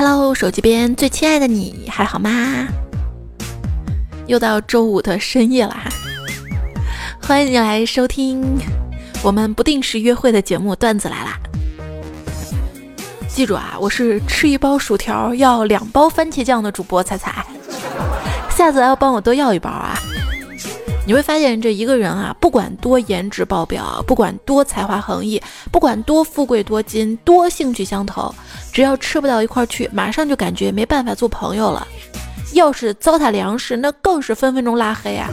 [0.00, 2.30] Hello，手机边最亲爱的你还好吗？
[4.28, 5.90] 又到周五的深夜了哈，
[7.20, 8.60] 欢迎你来收听
[9.24, 11.36] 我们不定时约会的节目《段子来啦》。
[13.26, 17.44] 记住啊，我是吃一包薯条要两包番茄酱的主播彩彩，
[18.50, 19.98] 下次还要帮我多要一包啊！
[21.04, 28.32] 你会发现这一个人啊，不管多颜值爆表，不管多才华横溢，不管多富贵多金，多兴趣相投，
[28.78, 31.84] 只要吃不到一块去，马上就感觉没办法做朋友了。
[32.52, 35.28] 要是糟蹋粮食，那更是分分钟拉黑啊！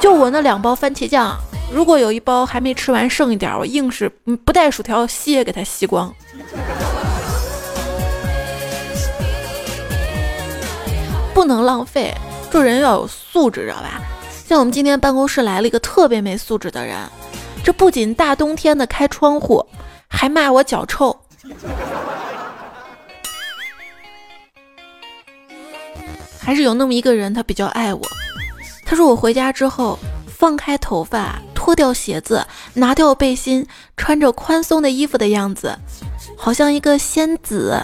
[0.00, 1.38] 就我那两包番茄酱，
[1.72, 4.08] 如果有一包还没吃完剩一点，我硬是
[4.44, 6.12] 不带薯条吸也给它吸光。
[11.32, 12.12] 不能浪费，
[12.50, 14.00] 做人要有素质，知道吧？
[14.48, 16.98] 像我们今天办公室来了一个特别没素质的人，
[17.62, 19.64] 这不仅大冬天的开窗户，
[20.08, 21.16] 还骂我脚臭。
[26.40, 28.00] 还是有那么一个人，他比较爱我。
[28.84, 35.78] 他说我回家之后，放开头发，脱掉鞋子，拿掉背心，穿着宽松的衣服的样子，
[36.36, 37.80] 好像一个仙子，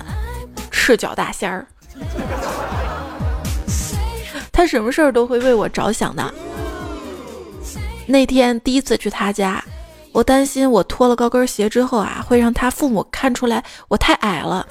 [0.70, 1.66] 赤脚大仙儿。
[4.50, 6.34] 他什么事儿都会为我着想的。
[8.06, 9.62] 那天第一次去他家，
[10.12, 14.66] 我担心我脱了高跟鞋之后啊，会让他父母看出来我太矮了。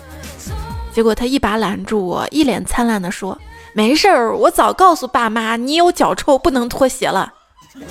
[0.96, 3.38] 结果他一把揽住我，一脸灿烂地说
[3.76, 7.34] ：“没事儿，我早告诉爸妈你有脚臭，不能脱鞋了。”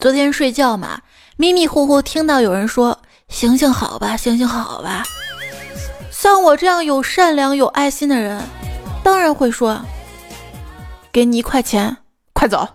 [0.00, 1.02] 昨天睡觉嘛，
[1.36, 5.02] 迷迷糊糊听到有人说：“行行好吧，行行好吧。”
[6.10, 8.42] 像我这样有善良、有爱心的人，
[9.04, 9.78] 当然会说
[11.12, 11.94] ：“给你一块钱，
[12.32, 12.66] 快走。”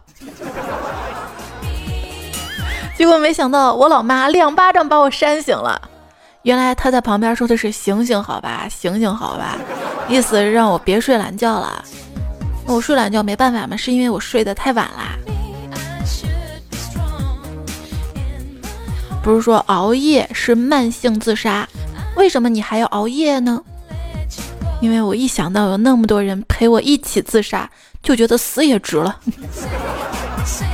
[3.01, 5.89] 结果没想到，我老妈两巴掌把我扇醒了。
[6.43, 9.57] 原来她在旁边说的是“醒醒好吧，醒醒好吧”，
[10.07, 11.83] 意思让我别睡懒觉了。
[12.67, 15.17] 我睡懒觉没办法嘛，是因为我睡得太晚啦。
[19.23, 21.67] 不是说熬夜是慢性自杀。
[22.15, 23.59] 为什么你还要熬夜呢？
[24.79, 27.67] 因为我一想到有那么多人陪我一起自杀，
[28.03, 29.19] 就觉得死也值了。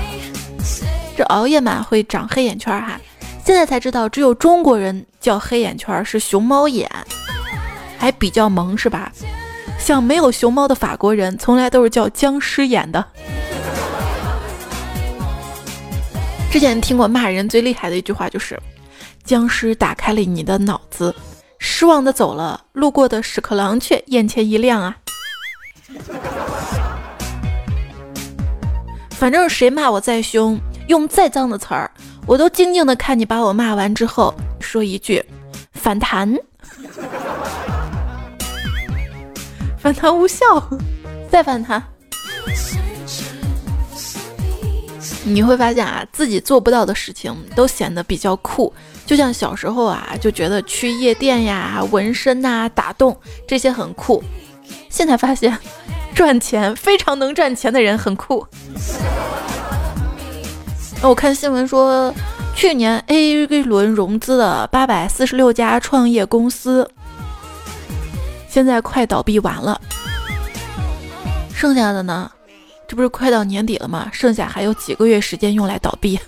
[1.17, 3.01] 这熬夜嘛会长黑眼圈哈，
[3.43, 6.87] 现在才知道只有中国人叫黑眼圈是熊猫眼，
[7.97, 9.11] 还比较萌是吧？
[9.79, 13.03] 像没有熊猫的法国人从来都是叫僵尸眼的。
[16.51, 18.61] 之前听过骂人最厉害的一句话就是。
[19.23, 21.13] 僵尸打开了你的脑子，
[21.57, 24.95] 失望的走了，路过的屎壳郎却眼前一亮啊！
[29.09, 30.57] 反正谁骂我再凶，
[30.87, 31.89] 用再脏的词儿，
[32.25, 35.23] 我都静静的看你把我骂完之后，说一句
[35.73, 36.33] 反弹，
[39.77, 40.45] 反弹无效，
[41.29, 41.81] 再反弹。
[45.23, 48.73] 你会发现啊，自己做不到的事情都显得比较酷。
[49.05, 54.23] 就像小时候啊，就觉得去夜店呀、纹身呐、打洞这些很酷。
[54.89, 55.57] 现在发现，
[56.15, 58.45] 赚钱非常能赚钱的人很酷。
[61.01, 62.13] 那我看新闻说，
[62.55, 66.89] 去年 A 轮融资的八百四十六家创业公司，
[68.49, 69.79] 现在快倒闭完了。
[71.53, 72.31] 剩下的呢，
[72.87, 74.09] 这不是快到年底了吗？
[74.11, 76.19] 剩下还有几个月时间用来倒闭。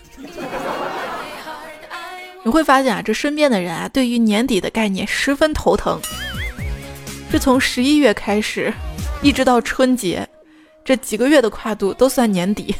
[2.46, 6.00] 你会发现啊，这身边的人啊，对于年底的概念十分头疼。
[7.32, 8.74] 是从十一月开始，
[9.22, 10.28] 一直到春节，
[10.86, 12.76] 这几个月的跨度都算年底。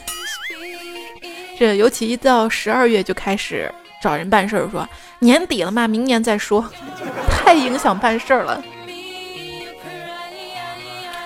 [1.60, 3.70] 这尤其一到十二月就开始
[4.02, 4.88] 找人办事儿，说
[5.20, 6.64] 年底了嘛，明年再说，
[7.30, 8.64] 太影响办事儿了。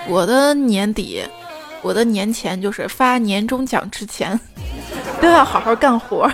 [0.08, 1.22] 我的年底，
[1.82, 4.38] 我的年前就是发年终奖之前，
[5.22, 6.28] 都要好好干活。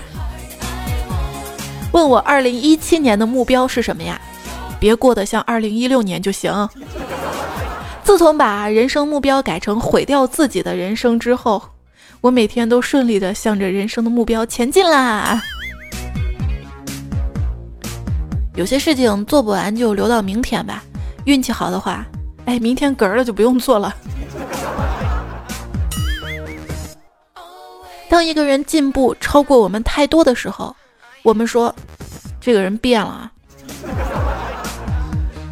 [1.92, 4.18] 问我二零一七年的目标是什么呀？
[4.80, 6.66] 别过得像二零一六年就行。
[8.02, 11.62] 自从把人生目标改成毁掉自己的人生之后，
[12.20, 15.42] 我每天都顺利的向着人生的目标前进啦。
[18.54, 20.82] 有些事情做不完就留到明天吧，
[21.24, 22.06] 运气好的话，
[22.44, 23.94] 哎，明天嗝了就不用做了。
[28.08, 30.74] 当一个人进步超过我们太多的时候。
[31.22, 31.74] 我们说，
[32.40, 33.30] 这个人变了，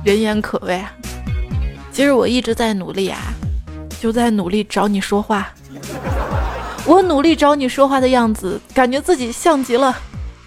[0.02, 0.90] 人言可畏啊。
[1.92, 3.18] 其实我一直在努力啊，
[4.00, 5.52] 就在努力找你说话。
[6.88, 9.94] 我努力找你说话的样子，感觉自己像极了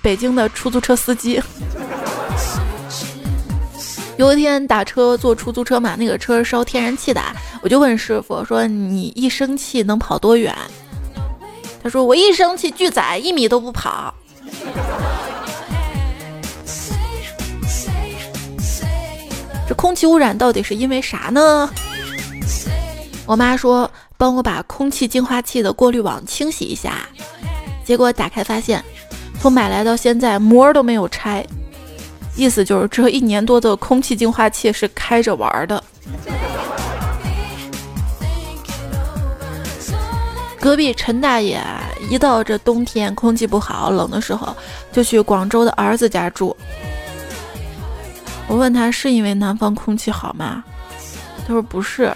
[0.01, 1.39] 北京的出租车司机。
[4.17, 7.21] 有一天打车坐出租车嘛，那个车烧天然气的，
[7.61, 10.51] 我就问师傅说：“你一生气能跑多远？”
[11.83, 14.11] 他说：“我一生气巨载，一米都不跑。”
[19.69, 21.69] 这空气污染到底是因为啥呢？
[23.27, 23.89] 我妈说
[24.21, 27.09] 帮我把空气净化器的过滤网清洗一下，
[27.83, 28.85] 结果打开发现，
[29.41, 31.43] 从买来到现在膜都没有拆，
[32.35, 35.83] 意思就是这一年多的空气净化器是开着玩的。
[40.59, 41.59] 隔壁陈大爷
[42.07, 44.55] 一到这冬天空气不好冷的时候，
[44.91, 46.55] 就去广州的儿子家住。
[48.47, 50.63] 我问他是因为南方空气好吗？
[51.47, 52.15] 他说不是，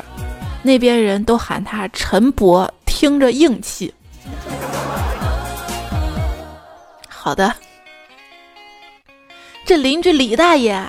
[0.65, 3.93] 那边人都喊他陈伯，听着硬气。
[7.07, 7.53] 好的，
[9.63, 10.83] 这邻居李大爷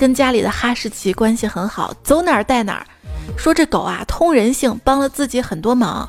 [0.00, 2.84] 跟家里的哈士奇关系很好，走哪儿带哪儿，
[3.38, 6.08] 说这狗啊通人性，帮了自己很多忙。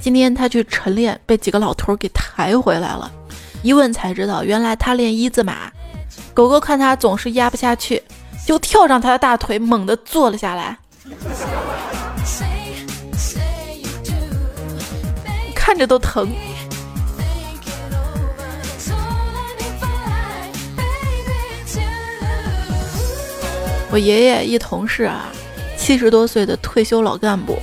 [0.00, 3.10] 今天他去晨练，被几个老头给抬回来了。
[3.64, 5.68] 一问才知道，原来他练一字马。
[6.32, 8.00] 狗狗看他总是压不下去，
[8.46, 10.78] 就跳上他的大腿，猛地坐了下来。
[15.54, 16.32] 看着都疼。
[23.90, 25.26] 我爷爷一同事啊，
[25.76, 27.58] 七十多岁的退休老干部。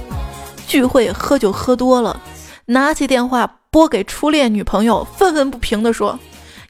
[0.68, 2.20] 聚会喝酒喝多了，
[2.66, 6.18] 拿起电话拨给初恋女朋友，愤愤不平地说：“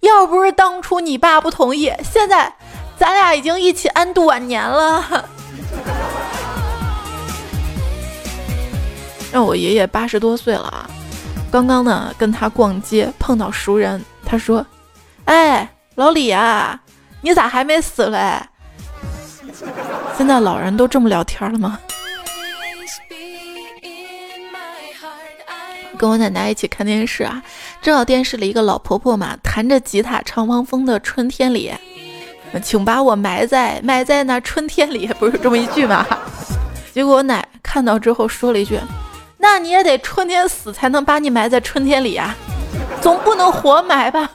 [0.01, 2.54] 要不是当初你爸不同意，现在
[2.98, 5.30] 咱俩已经一起安度晚年了。”
[9.31, 10.89] 让我爷爷八十多岁了啊，
[11.51, 14.66] 刚刚呢跟他逛街碰到熟人，他说
[15.25, 16.80] ：“哎，老李啊，
[17.22, 18.42] 你咋还没死嘞？”
[20.18, 21.80] 现在老人都这么聊天了吗？
[25.98, 27.42] 跟我奶奶一起看电视啊，
[27.81, 31.72] 正好电视里一个老婆婆嘛，弹着吉他唱汪峰的《春天里》，
[32.60, 36.06] 请把我埋在埋在那春天里，不是这么一句吗？
[36.94, 38.77] 结果我奶看到之后说了一句
[39.47, 42.36] ：“那你也得春天死才能把你埋在春天里啊，
[43.00, 44.27] 总不能活埋吧？”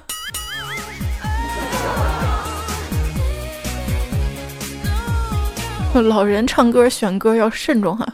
[6.01, 8.07] 老人唱歌选歌要慎重哈。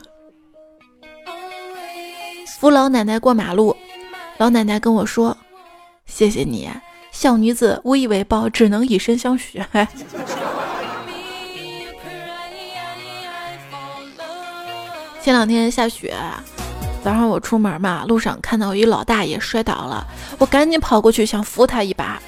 [2.58, 3.76] 扶老奶奶过马路，
[4.38, 5.36] 老奶奶跟我说
[6.06, 6.70] ：“谢谢你，
[7.12, 9.62] 小女子无以为报，只能以身相许。”
[15.20, 16.16] 前两天下雪，
[17.06, 20.04] 早上我出门嘛，路上看到一老大爷摔倒了，
[20.38, 22.20] 我赶紧跑过去想扶他一把，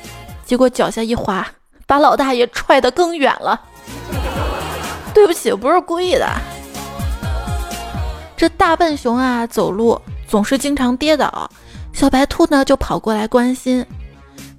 [0.44, 1.44] 结果脚下一滑，
[1.84, 3.60] 把老大爷踹得更远了。
[5.12, 6.24] 对不起，我不是故意的。
[8.36, 10.00] 这大笨熊啊，走路。
[10.28, 11.50] 总是经常跌倒，
[11.92, 13.84] 小白兔呢就跑过来关心，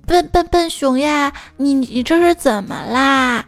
[0.06, 3.46] 笨笨笨熊呀，你你这是怎么啦？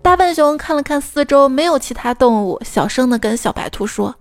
[0.00, 4.14] 大笨熊看了看四周，没有其他动物，小声的跟小白兔说：“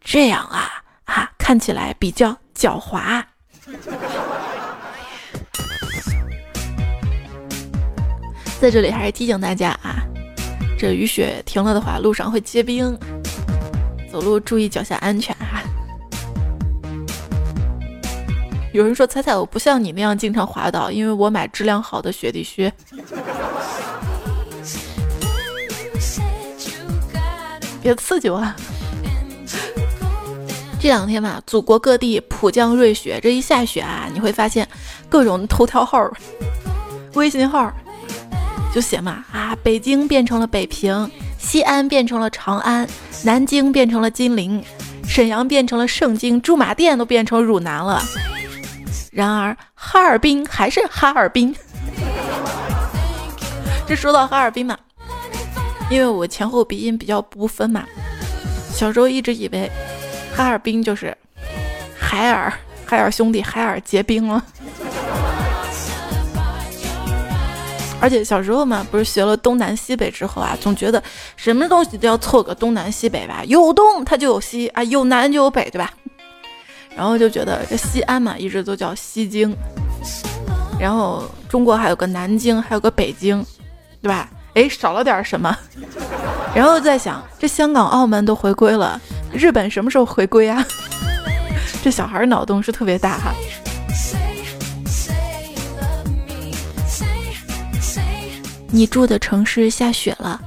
[0.00, 0.70] 这样啊
[1.10, 3.22] 啊，看起来比较狡猾。”
[8.60, 10.04] 在这里还是提醒大家啊，
[10.78, 12.96] 这雨雪停了的话，路上会结冰，
[14.12, 15.62] 走路注意脚下安全哈。
[18.72, 22.72] 有人说：“彩彩，我不像你那样经常滑倒，因为我买质量好的雪地靴。”
[27.82, 28.46] 别刺激我！
[30.80, 34.66] 这两天嘛，祖国各地普降瑞雪，这一下雪啊，你会发现
[35.10, 36.10] 各种头条号、
[37.12, 37.70] 微信号
[38.74, 42.88] 就写嘛啊，北京变成了北平，西安变成了长安，
[43.24, 44.64] 南京变成了金陵，
[45.06, 48.02] 沈阳变成了盛京，驻马店都变成汝南了。
[49.12, 51.54] 然而，哈尔滨还是哈尔滨。
[53.86, 54.78] 这说到哈尔滨嘛，
[55.90, 57.84] 因为我前后鼻音比较不分嘛，
[58.72, 59.70] 小时候一直以为
[60.40, 61.14] 哈尔滨就是
[61.98, 62.50] 海尔，
[62.86, 64.42] 海尔兄弟，海尔结冰了。
[68.00, 71.02] 而且小时候嘛，不是学了东南西北之后啊，总觉得
[71.36, 75.92] 什么东西都要凑个东南西北吧，有东它就有西啊，有南就有北，对吧？
[76.96, 79.54] 然后就觉得这西安嘛，一直都叫西京，
[80.80, 83.44] 然后中国还有个南京，还有个北京，
[84.00, 84.26] 对吧？
[84.54, 85.56] 哎，少了点什么？
[86.54, 89.00] 然后在想，这香港、澳门都回归了，
[89.32, 90.64] 日本什么时候回归啊？
[91.82, 93.32] 这小孩脑洞是特别大哈。
[98.72, 100.40] 你住的城市下雪了，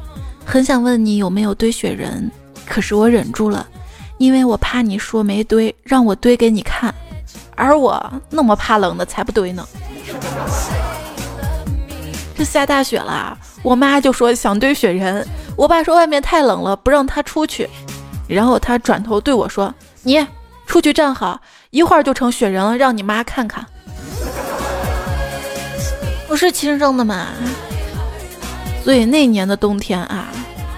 [0.45, 2.31] 很想问你有没有堆雪人，
[2.65, 3.67] 可是我忍住了，
[4.17, 6.93] 因为我怕你说没堆，让我堆给你看，
[7.55, 9.67] 而我那么怕冷的才不堆呢。
[12.35, 15.25] 这下大雪了，我妈就说想堆雪人，
[15.55, 17.69] 我爸说外面太冷了，不让他出去，
[18.27, 20.25] 然后他转头对我说：“你
[20.65, 23.65] 出去站好，一会儿就成雪人了，让你妈看看。”
[26.27, 27.27] 不是亲生的嘛。
[28.83, 30.27] 所以那年的冬天啊，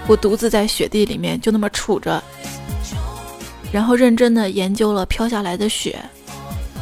[0.06, 2.22] 我独自在雪地里面就那么杵着，
[3.72, 5.98] 然后认真的研究了飘下来的雪。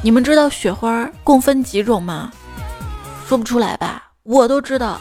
[0.02, 2.31] 你们知道雪花共分几种吗？
[3.26, 4.03] 说不出来吧？
[4.25, 4.99] 我都知道，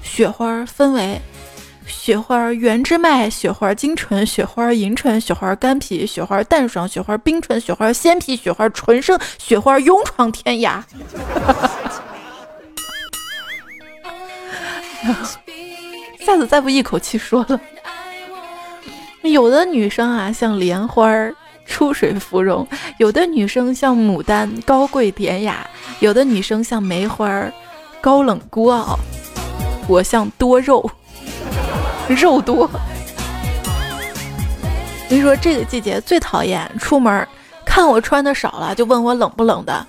[0.00, 1.20] 雪花分为
[1.88, 10.80] 雪花原之麦、雪花精纯、雪花银纯、雪花干皮、雪花淡爽、雪花冰纯、雪花鲜皮、雪花纯生、雪花勇闯天涯。
[16.24, 17.60] 下次再不一口气说了。
[19.22, 21.34] 有的女生啊，像莲花儿
[21.66, 22.64] 出水芙蓉；
[22.98, 25.56] 有的女生像牡丹高贵典雅；
[25.98, 27.52] 有的女生像梅花儿
[28.00, 28.98] 高冷孤傲。
[29.86, 30.88] 我像多肉，
[32.08, 32.68] 肉多。
[35.08, 37.26] 跟你说，这个季节最讨厌出门，
[37.64, 39.86] 看我穿的少了就问我冷不冷的。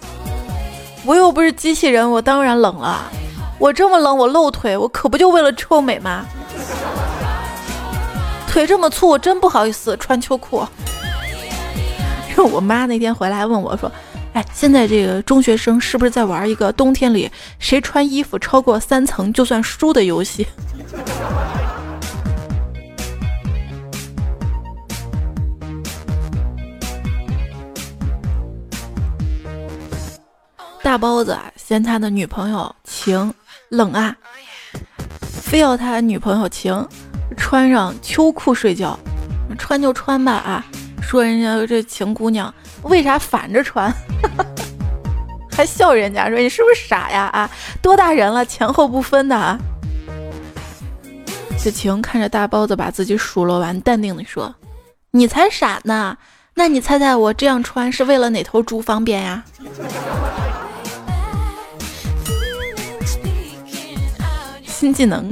[1.06, 3.04] 我又不是机器人，我当然冷了。
[3.60, 6.26] 我这么冷，我露腿，我可不就为了臭美吗？
[8.48, 10.66] 腿这么粗，我真不好意思穿秋裤。
[12.52, 13.92] 我妈那天回来问我说
[14.34, 20.48] ：“哎，现在这个中学生是不是在玩一个冬天里谁穿衣服超过三层就算输的游戏？”
[30.82, 33.34] 大包子嫌他的女朋友晴。
[33.70, 34.14] 冷啊，
[35.22, 36.86] 非要他女朋友晴
[37.38, 39.00] 穿上秋裤睡觉，
[39.58, 40.66] 穿就穿吧啊！
[41.02, 43.94] 说人家这晴姑娘为啥反着穿，
[45.52, 47.50] 还笑人家说你是不是傻呀啊？
[47.82, 49.58] 多大人了，前后不分的啊！
[51.64, 54.56] 这晴看着大包子把自己数落完，淡定地说
[55.12, 56.18] ：“你才傻呢，
[56.56, 59.44] 那你猜猜我这样穿是为了哪头猪方便呀？”
[64.66, 65.32] 新技能，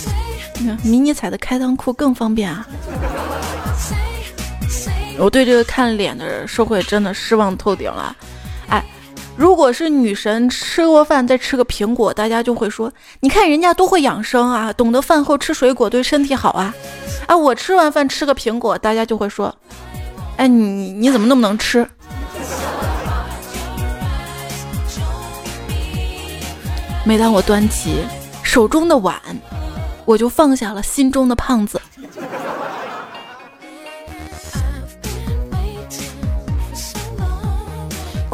[0.84, 2.66] 迷你彩的开裆裤更方便啊！
[5.18, 8.14] 我对这个看脸的社会真的失望透顶了。
[8.68, 8.84] 哎，
[9.36, 16.74] 如果是女神吃过饭再吃个苹果，大家就会说：你看人家多会养生啊，懂得饭后吃水果对身体好啊！
[17.26, 19.54] 啊，我吃完饭吃个苹果，大家就会说：
[20.36, 21.88] 哎，你你怎么那么能吃？
[27.04, 28.04] 每当我端起。
[28.42, 29.20] 手中的碗，
[30.06, 31.78] 我就放下了心中的胖子。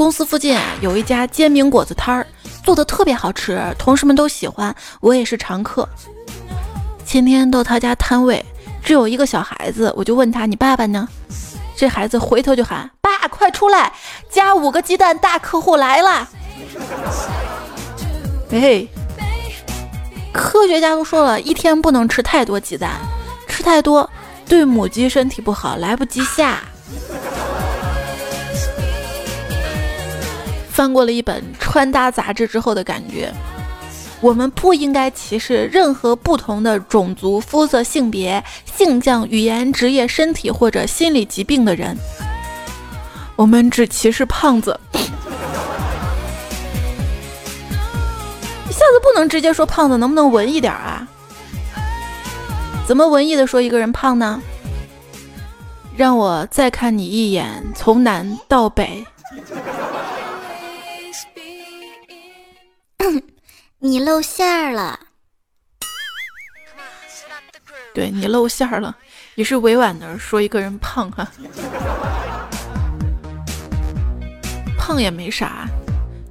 [0.02, 2.26] 公司附近有一家煎饼果子摊儿，
[2.64, 5.88] 做的特别好吃，同事们都喜欢，我也是常客。
[7.06, 8.44] 前天到他家摊位，
[8.82, 11.08] 只有一个小孩子，我就问他：“你爸爸呢？”
[11.78, 13.92] 这孩子回头就喊：“爸，快出来，
[14.28, 16.28] 加五个鸡蛋，大客户来了。”
[18.50, 18.84] 哎。
[20.32, 22.90] 科学家都说了一天不能吃太多鸡蛋，
[23.46, 24.10] 吃太多
[24.48, 26.58] 对母鸡身体不好，来不及下。
[30.72, 33.30] 翻过了一本穿搭杂志之后的感觉，
[34.22, 41.94] 我们不应该歧视任何不同的种族、肤色、性别、性向、语言、职业、身体或者心理疾病的人，
[43.36, 44.80] 我们只歧视胖子。
[48.70, 51.06] 下次不能直接说胖子，能不能文艺点啊？
[52.86, 54.40] 怎么文艺的说一个人胖呢？
[55.94, 59.04] 让我再看你一眼，从南到北。
[63.84, 64.96] 你露馅儿了。
[67.92, 68.96] 对你露馅儿了，
[69.34, 71.26] 也是委婉的说一个人胖哈。
[74.78, 75.66] 胖也没啥，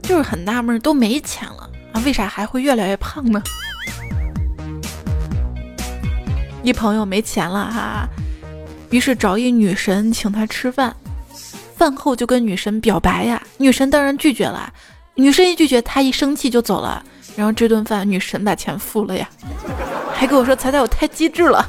[0.01, 1.69] 就是很纳闷，都没钱了。
[1.91, 3.43] 啊，为啥还会越来越胖呢？
[6.63, 8.07] 一朋友没钱了哈，
[8.91, 10.95] 于是找一女神请他吃饭，
[11.75, 14.71] 饭后就跟女神表白呀，女神当然拒绝了，
[15.15, 17.03] 女神一拒绝，他一生气就走了，
[17.35, 19.27] 然后这顿饭女神把钱付了呀，
[20.13, 21.65] 还跟我说彩彩我太机智了。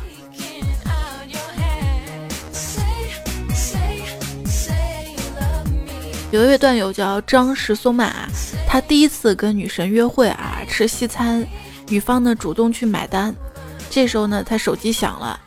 [6.30, 8.10] 有一位段友叫张石松马，
[8.66, 11.46] 他第一次跟女神约会啊，吃西餐，
[11.88, 13.34] 女方呢主动去买单，
[13.90, 15.38] 这时候呢他手机响了，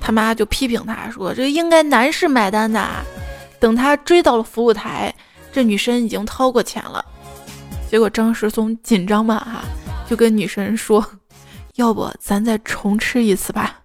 [0.00, 2.84] 他妈就批评他说：“这应该男士买单的。”
[3.60, 5.14] 等他追到了服务台，
[5.52, 7.04] 这女生已经掏过钱了。
[7.92, 9.62] 结果张石松紧张嘛哈，
[10.08, 11.06] 就跟女神说
[11.76, 13.80] ：“要不咱再重吃一次吧。”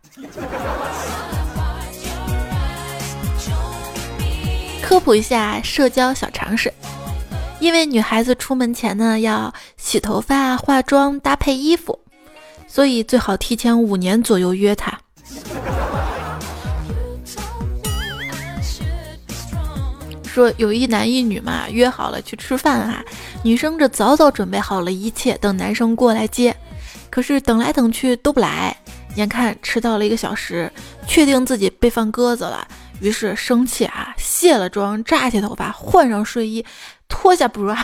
[4.82, 6.74] 科普一下社交小常识，
[7.60, 12.00] 因为女孩子出门前呢要洗头发、化妆、搭配衣服，
[12.66, 14.98] 所以最好提前五年左右约她。
[20.38, 23.04] 说有一男一女嘛，约好了去吃饭啊。
[23.44, 26.56] 女生这早早准备好了一切，等男生过来接。
[27.10, 28.78] 可是等来等去都不来，
[29.16, 30.72] 眼看迟到了一个小时，
[31.08, 32.68] 确定自己被放鸽子了，
[33.02, 36.64] 于是生气啊，卸了妆，扎起头发，换上睡衣，
[37.10, 37.76] 脱下 bra，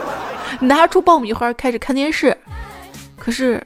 [0.60, 2.34] 拿出爆米花开始看电视。
[3.18, 3.62] 可是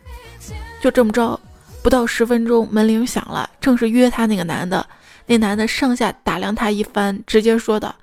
[0.83, 1.39] 就这么着，
[1.85, 4.85] 不到十分钟，门铃响了，正是约他那个男的。
[5.27, 7.95] 那男的上下打量他一番，直接说道。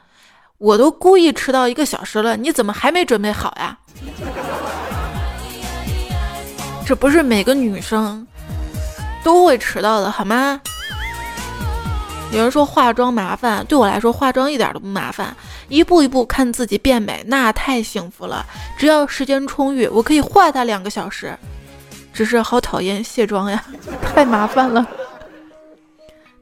[0.62, 3.76] 我都故意迟到一个小时了，你怎么还没准备好呀？
[6.86, 8.28] 这不是每个女生
[9.24, 10.62] 都会迟到的好吗？
[12.32, 15.36] 有人说化妆麻烦，对我来说化妆一点都不麻烦，
[15.68, 18.46] 一步一步看自己变美，那太幸福了。
[18.78, 21.36] 只要时间充裕，我可以化它两个小时。
[22.14, 23.64] 只是好讨厌卸妆呀，
[24.14, 24.86] 太麻烦了。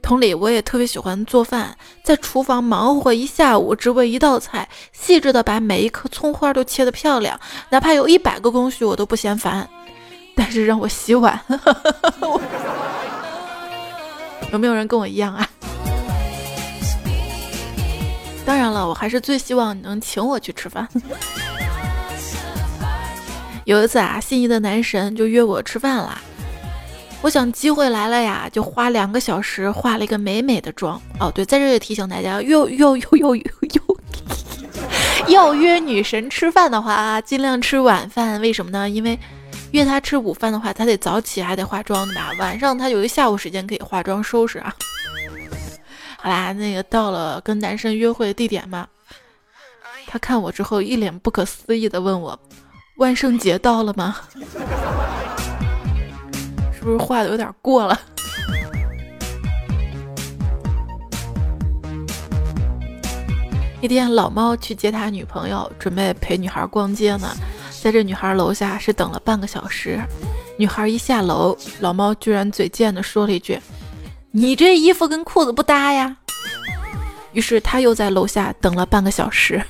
[0.02, 7.38] 同理，我也特别喜欢做饭，在厨房忙活一下午，只为一道菜，细致的把每一颗葱花都切得漂亮，
[7.70, 9.68] 哪怕有一百个工序，我都不嫌烦。
[10.34, 11.38] 但是让我洗碗，
[14.52, 15.46] 有没有人跟我一样啊？
[18.46, 20.88] 当然了，我还是最希望你能请我去吃饭。
[23.64, 26.20] 有一次啊，心仪的男神就约我吃饭啦。
[27.22, 31.00] 我想机会来了呀，就花两个小时化了一个美美的妆。
[31.18, 33.44] 哦，对，在这里提醒大家，又又又又又
[35.28, 38.40] 要约女神吃饭的话，尽量吃晚饭。
[38.40, 38.88] 为什么呢？
[38.88, 39.18] 因为
[39.72, 42.20] 约她吃午饭的话，她得早起，还得化妆的？
[42.38, 44.74] 晚上她有一下午时间可以化妆收拾啊。
[46.16, 48.88] 好啦，那个到了跟男神约会的地点嘛，
[50.06, 52.38] 他看我之后一脸不可思议的问我
[52.96, 54.16] ：“万圣节到了吗？”
[56.80, 58.00] 是不是画的有点过了？
[63.82, 67.28] 一天，老猫去接他女朋友，准备陪女孩逛街呢。
[67.82, 70.00] 在这女孩楼下是等了半个小时。
[70.56, 73.60] 女孩一下楼，老猫居然嘴贱的说了一句
[74.32, 76.16] ：“你这衣服跟裤子不搭呀。”
[77.32, 79.62] 于是他又在楼下等了半个小时。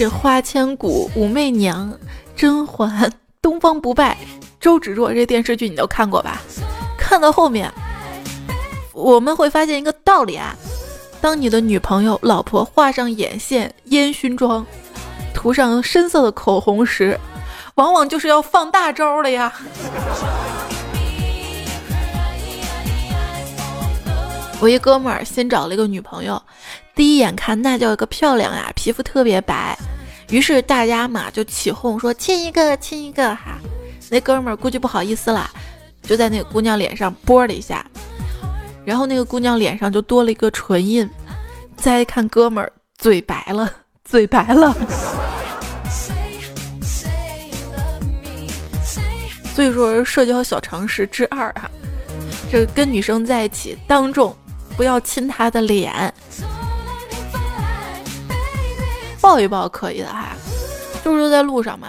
[0.00, 1.92] 这花千骨、武媚娘、
[2.34, 4.16] 甄嬛、东方不败、
[4.58, 6.40] 周芷若这电视剧你都看过吧？
[6.96, 7.70] 看到后面，
[8.94, 10.56] 我们会发现一个道理啊：
[11.20, 14.64] 当你的女朋友、老婆画上眼线、烟熏妆，
[15.34, 17.20] 涂上深色的口红时，
[17.74, 19.52] 往往就是要放大招了呀。
[24.60, 26.40] 我一哥们儿新找了一个女朋友，
[26.94, 29.76] 第一眼看那叫一个漂亮呀，皮肤特别白。
[30.28, 33.58] 于是大家嘛就起哄说亲一个亲一个哈，
[34.10, 35.50] 那哥们儿估计不好意思啦，
[36.02, 37.84] 就在那个姑娘脸上啵了一下，
[38.84, 41.08] 然后那个姑娘脸上就多了一个唇印，
[41.74, 43.72] 再一看哥们儿嘴白了，
[44.04, 44.76] 嘴白了。
[49.54, 51.68] 所以说社交小常识之二哈，
[52.52, 54.36] 这跟女生在一起当众
[54.76, 56.12] 不要亲她的脸。
[59.20, 60.28] 抱一抱可以的哈，
[61.04, 61.88] 就是在路上嘛。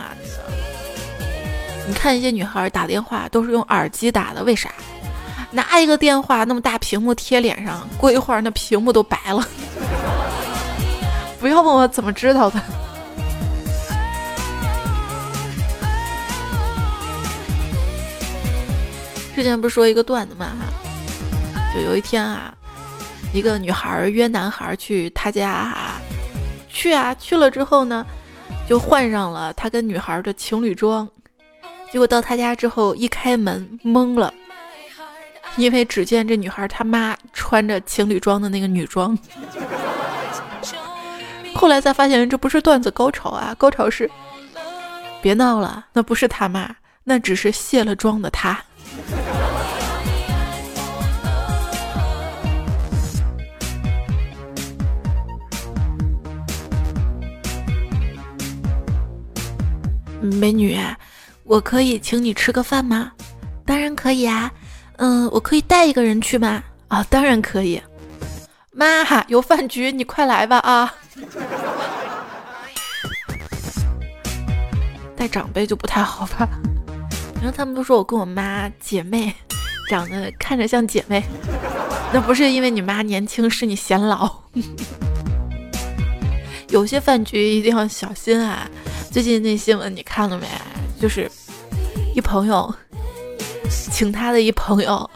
[1.88, 4.70] 你看一些女孩打电话都是用耳机打的，为啥？
[5.50, 9.46] 拿一个电话那么大屏幕贴脸上，过一会儿那屏幕都白了。
[11.40, 12.62] 不要问我怎么知道的。
[19.36, 20.68] 之前不是说一个段子嘛哈，
[21.74, 22.54] 就有一天啊，
[23.34, 25.74] 一个女孩约男孩去他家。
[26.70, 28.06] 去啊，去了之后呢，
[28.68, 31.08] 就换上了他跟女孩的情侣装。
[31.92, 34.34] 结果到他家之后，一开门懵了，
[35.58, 39.18] 因为只见这女孩他妈穿着情侣装的那个女装。
[41.54, 44.10] 后来才发现这不是段子高潮啊，高潮是，
[45.22, 48.58] 别闹了，那不是他妈，那只是卸了妆的他。
[60.22, 60.78] 美女，
[61.44, 63.12] 我可以请你吃个饭吗？
[63.66, 64.52] 当然可以啊。
[64.98, 66.64] 嗯，我可以带一个人去吗？
[66.88, 67.82] 啊，当然可以。
[68.72, 70.94] 妈，有饭局，你快来吧啊！
[75.18, 76.48] 带长辈就不太好吧？
[77.36, 79.34] 然后他们都说我跟我妈姐妹，
[79.90, 81.24] 长得看着像姐妹。
[82.14, 84.32] 那不是因为你妈年轻，是你显老。
[86.70, 88.70] 有些饭局一定要小心啊！
[89.12, 90.48] 最近那新闻你看了没？
[91.00, 91.30] 就是
[92.16, 92.74] 一朋友
[93.70, 95.10] 请他的一朋友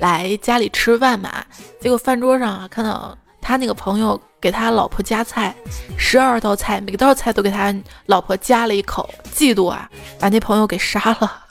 [0.00, 1.44] 来家里吃饭嘛，
[1.80, 5.54] 结果饭桌上啊看到他那个朋友给他老婆夹菜，
[5.96, 7.72] 十二道菜，每道菜都给他
[8.06, 11.44] 老婆夹了一口，嫉妒啊，把那朋友给杀了。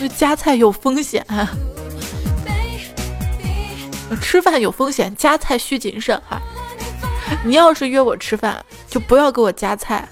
[0.00, 1.24] 就夹菜有风险。
[4.20, 6.40] 吃饭有风险，夹菜需谨慎哈。
[7.44, 10.08] 你要是约我吃饭，就不要给我夹菜，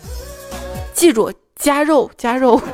[0.95, 2.61] 记住夹肉夹肉。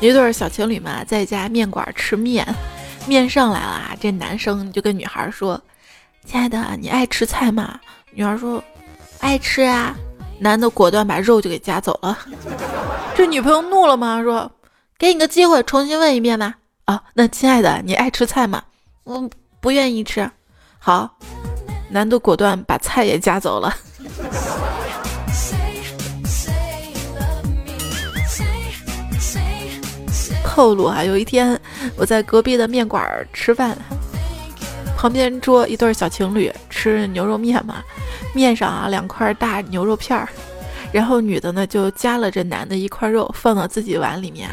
[0.00, 2.46] 一对小情侣嘛，在一家面馆吃面，
[3.06, 5.60] 面上来了，这男生就跟女孩说
[6.26, 7.80] ：“亲爱的，你爱吃菜吗？”
[8.12, 8.62] 女孩说
[9.20, 9.96] ：“爱吃啊。”
[10.38, 12.18] 男的果断把肉就给夹走了。
[13.16, 14.22] 这女朋友怒了吗？
[14.22, 14.52] 说
[14.98, 16.54] ：“给你个机会，重新问一遍吧。”
[16.86, 18.62] 啊，那亲爱的，你爱吃菜吗？
[19.04, 20.30] 我不愿意吃。
[20.78, 21.16] 好，
[21.88, 23.74] 男的果断把菜也夹走了。
[30.44, 31.58] 透露啊，有一天
[31.96, 33.78] 我在隔壁的面馆吃饭，
[34.94, 37.82] 旁边桌一对小情侣吃牛肉面嘛，
[38.34, 40.28] 面上啊两块大牛肉片儿。
[40.92, 44.50] 然后女的呢就夹了这男的一块肉放到自己碗里面，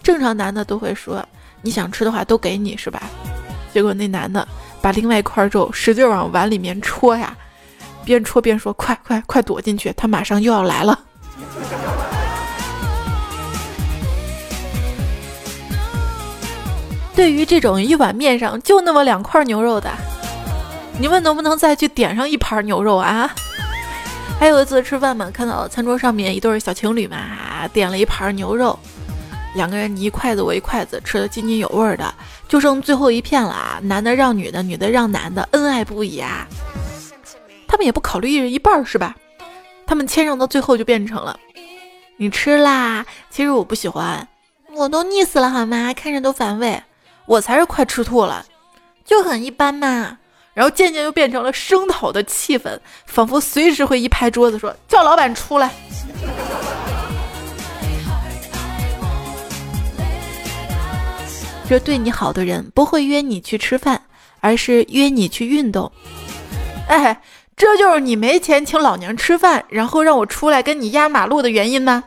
[0.00, 1.26] 正常男的都会说
[1.62, 3.02] 你想吃的话都给你是吧？
[3.72, 4.46] 结果那男的
[4.80, 7.34] 把另外一块肉使劲往碗里面戳呀，
[8.04, 10.98] 边戳边说快快快躲进去，他马上又要来了。
[17.14, 19.90] 对于这种一碗面上就那么两块牛肉的，
[20.98, 23.30] 你们能不能再去点上一盘牛肉啊？
[24.40, 27.16] 还有一次吃饭嘛，看到餐桌上面一对小情侣嘛，
[27.72, 28.76] 点了一盘牛肉，
[29.54, 32.14] 两个人你一筷子我一筷子，吃的津津有味的，
[32.48, 33.78] 就剩最后一片了啊！
[33.82, 36.46] 男的让女的，女的让男的，恩爱不已啊！
[37.68, 39.14] 他们也不考虑一人一半是吧？
[39.86, 41.38] 他们谦让到最后就变成了，
[42.16, 44.26] 你吃啦，其实我不喜欢，
[44.74, 45.92] 我都腻死了好吗？
[45.92, 46.82] 看着都反胃，
[47.26, 48.46] 我才是快吃吐了，
[49.04, 50.18] 就很一般嘛。
[50.54, 55.70] 然后渐渐又变成了声讨的气氛，仿佛随时会一拍桌子说：“叫老板出来！”
[61.72, 64.02] 这对你好的人不会约你去吃饭，
[64.40, 65.90] 而是约你去运动。
[66.86, 67.18] 哎，
[67.56, 72.04] 这就是你没钱请老娘吃饭，然后让我出来跟你压马路的原因吗？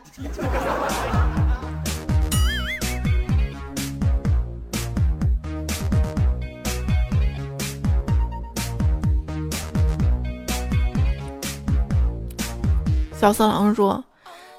[13.18, 14.04] 小色狼说：“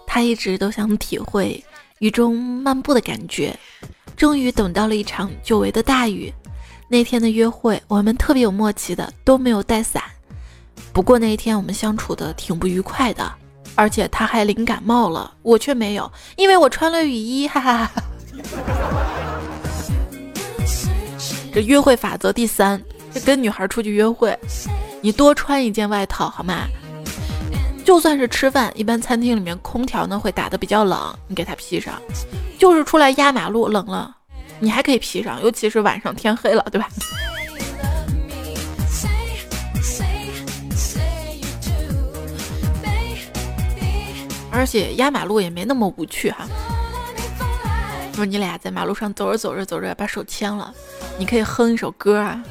[0.05, 1.63] 他一直都想体会
[1.99, 3.57] 雨中漫步的感觉，
[4.17, 6.34] 终于等到了一场久违的大雨。
[6.89, 10.01] 那天的约会，我们特别有默契的都没有带伞。
[10.91, 13.32] 不过那一天我们相处的挺不愉快的，
[13.75, 17.47] 而且他还淋感冒了，我却没有，因为我穿了雨衣。
[17.47, 18.03] 哈哈哈。
[21.53, 22.82] 这约会法则第三：
[23.13, 24.38] 这跟女孩出去约会，
[25.01, 26.67] 你多穿一件外套好吗？”
[27.88, 31.93] 就算是吃饭，一般餐厅里面空调呢会打得比较冷，你给它披上；
[32.60, 34.13] 就是出来压马路冷了，
[34.60, 36.89] 你还可以披上，尤其是晚上天黑了，对吧？
[44.52, 46.45] 而且压马路也没那么无趣哈。
[48.13, 50.73] 说你俩在马路上走着走着走着把手牵了，
[51.17, 52.43] 你可以哼一首歌啊。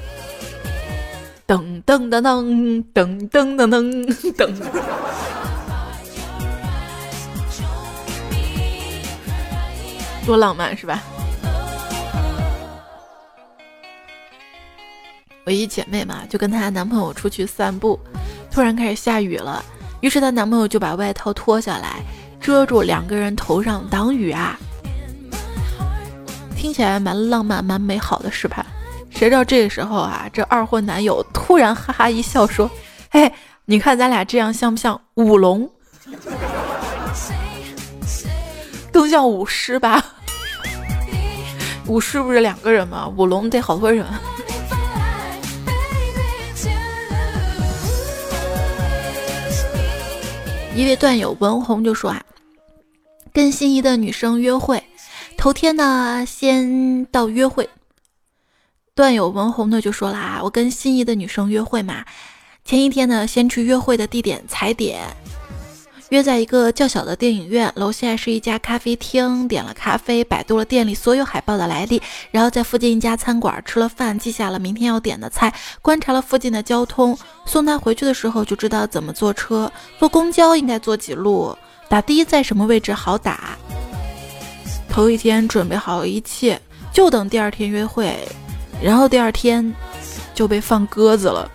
[1.47, 4.53] 噔噔噔噔噔噔噔噔噔，
[10.27, 11.01] 多浪漫是吧？
[15.45, 17.97] 我一姐妹嘛，就跟她男朋友出去散步，
[18.51, 19.65] 突然开始下雨了，
[20.01, 22.03] 于是她男朋友就把外套脱下来
[22.41, 24.59] 遮住两个人头上挡雨啊，
[26.57, 28.67] 听起来蛮浪漫、蛮美好的，是吧？
[29.17, 32.71] 谁知道这个时候啊这二婚男友突然哈哈一笑说
[33.11, 33.33] 嘿
[33.65, 35.69] 你看咱俩这样像不像舞龙？
[38.93, 40.05] 更像舞狮吧？
[41.87, 43.11] 舞狮不是两个人吗？
[43.17, 44.05] 舞龙得好多人。
[50.75, 52.23] 一位段友文红就说啊
[53.33, 54.83] 跟心仪的女生约会
[55.39, 57.67] 头天呢先到约会
[58.97, 62.03] 段友文红呢就说了啊，我跟心仪的女生约会嘛，
[62.65, 65.03] 前一天呢先去约会的地点踩点。
[66.09, 77.19] 约在一个较小的电影院，楼下是一家咖啡厅，点了咖啡，百度了店里所有海报的来历，然后在附近一家餐馆吃了饭，记下了明天要点的菜，观察了附近的交通。
[77.45, 81.55] 送他回去的时候就知道怎么坐车，坐公交应该坐几路，
[81.87, 83.59] 打的在什么位置好打。
[84.89, 86.59] 头一天准备好一切，
[86.95, 88.17] 就等第二天约会，
[88.83, 89.75] 然后第二天
[90.35, 91.51] 就被放鸽子了。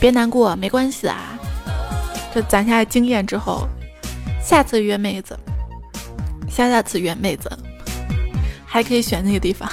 [0.00, 1.38] 别难过，没关系啊。
[2.34, 3.66] 这攒下经验之后，
[4.42, 5.38] 下次约妹子，
[6.48, 7.50] 下下次约妹子，
[8.66, 9.68] 还可以选那个地方。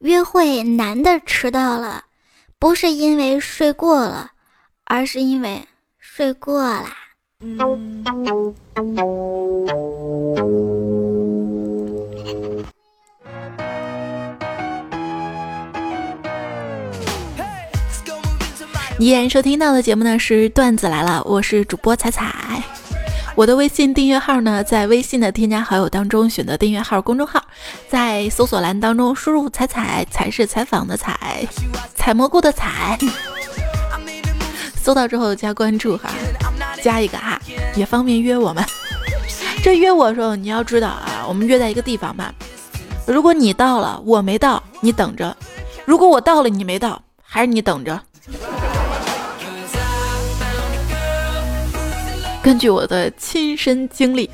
[0.00, 2.02] 约会男的迟到了，
[2.60, 4.32] 不是因为睡过了，
[4.84, 5.66] 而是因为
[5.98, 6.94] 睡过啦。
[18.98, 22.62] 依然收听到的节目呢是段子来了，我是主播彩彩。
[23.36, 27.42] 我的微信订阅号呢，在微信的添加好友当中选择订阅号公众号，
[27.88, 31.46] 在搜索栏当中输入“采采”，才是采访的采，
[31.94, 32.98] 采蘑菇的采。
[34.76, 36.10] 搜到之后加关注哈。
[36.82, 37.40] 加一个哈，
[37.74, 38.64] 也方便约我们。
[39.62, 42.34] 这约我的时候，你要知道啊，我们约在一个地方吧。
[43.06, 45.34] 如果你到了，我没到，你等着；
[45.84, 48.00] 如果我到了，你没到，还是你等着。
[52.42, 54.28] 根据我的亲身经历，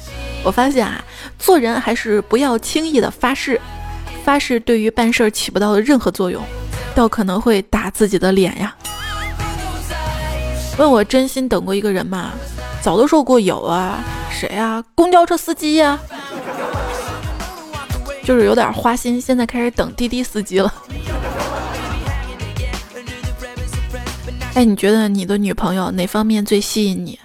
[0.45, 1.05] 我发现啊，
[1.39, 3.61] 做人还是不要轻易的发誓，
[4.25, 6.43] 发誓对于办事起不到的任何作用，
[6.95, 8.75] 倒可能会打自己的脸呀。
[10.79, 12.33] 问我真心等过一个人吗？
[12.81, 13.99] 早都说过有啊，
[14.31, 14.85] 谁啊？
[14.95, 15.99] 公交车司机呀，
[18.23, 20.73] 就是有点花心，现在开始等滴滴司机了。
[24.55, 27.19] 哎，你觉得你的女朋友哪方面最吸引你？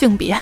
[0.00, 0.40] 性别？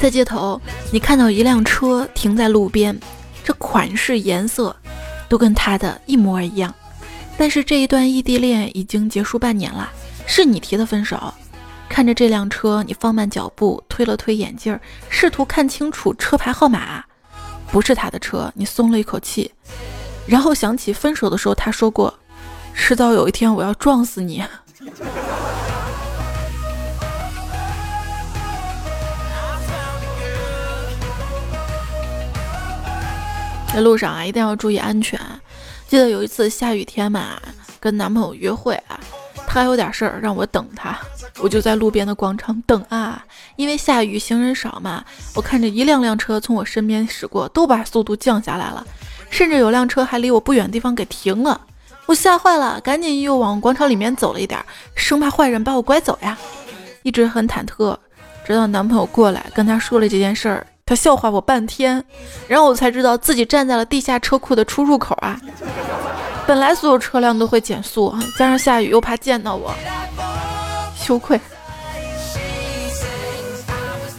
[0.00, 2.98] 在街头，你看到一辆车停在路边，
[3.44, 4.74] 这款式、颜色。
[5.28, 6.74] 都跟他的一模一样，
[7.36, 9.92] 但是这一段异地恋已经结束半年了，
[10.26, 11.32] 是你提的分手。
[11.86, 17.04] 看着这辆车，你放慢脚步，推了推眼镜，试图看清楚车牌号码，
[17.70, 19.52] 不是他的车，你松了一口气，
[20.26, 22.18] 然后想起分手的时候他说过，
[22.80, 24.42] 迟早有一天我要撞死你。
[33.74, 35.20] 在路上啊，一定要注意安全。
[35.86, 37.38] 记得有一次下雨天嘛，
[37.78, 38.98] 跟男朋友约会啊，
[39.46, 40.98] 他还有点事儿让我等他，
[41.40, 43.22] 我就在路边的广场等啊。
[43.56, 48.86] 因为下雨行人少嘛，我看着一辆辆车从我身边驶过，都把速度降下来了，
[49.28, 51.60] 甚至有辆车还离我不远的地方给停了。
[52.08, 54.58] 我吓坏了，赶紧又往广场里面走了一点，
[54.94, 56.38] 生怕坏人把我拐走呀。
[57.02, 57.94] 一直很忐忑，
[58.46, 60.66] 直到男朋友过来跟他说了这件事儿。
[60.86, 62.02] 他笑话我半天，
[62.46, 65.38] 然后我才知道自己站在了地下车库的出入口啊！
[66.46, 69.74] 本来所有车辆都会减速，加上下雨又怕见到我，
[70.96, 71.38] 羞愧。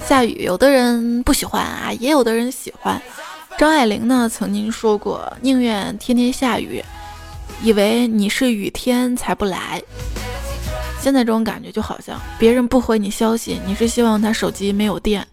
[0.06, 3.02] 下雨，有的人不喜欢啊，也有的人喜欢。
[3.58, 6.86] 张爱玲呢曾经说过：“宁愿天天下雨，
[7.62, 9.82] 以为你是雨天才不来。”
[11.02, 15.26] 现在这种感觉就好像别人不回你消息，你是希望他手机没有电。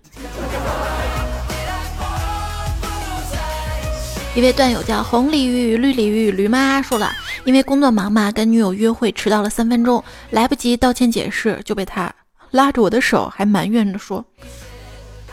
[4.35, 7.11] 一位段友叫红鲤鱼、绿鲤鱼、驴妈说了，
[7.45, 12.15] 因为工作忙嘛，跟女友约会迟到了三分钟，来不及道歉解释，就被他
[12.51, 14.25] 拉着我的手，还埋怨着说：“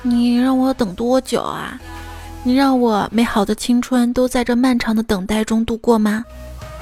[0.02, 1.80] 你让我等多久啊？
[2.44, 6.24] 你让我美好的青春都在这漫长的等待中度过吗？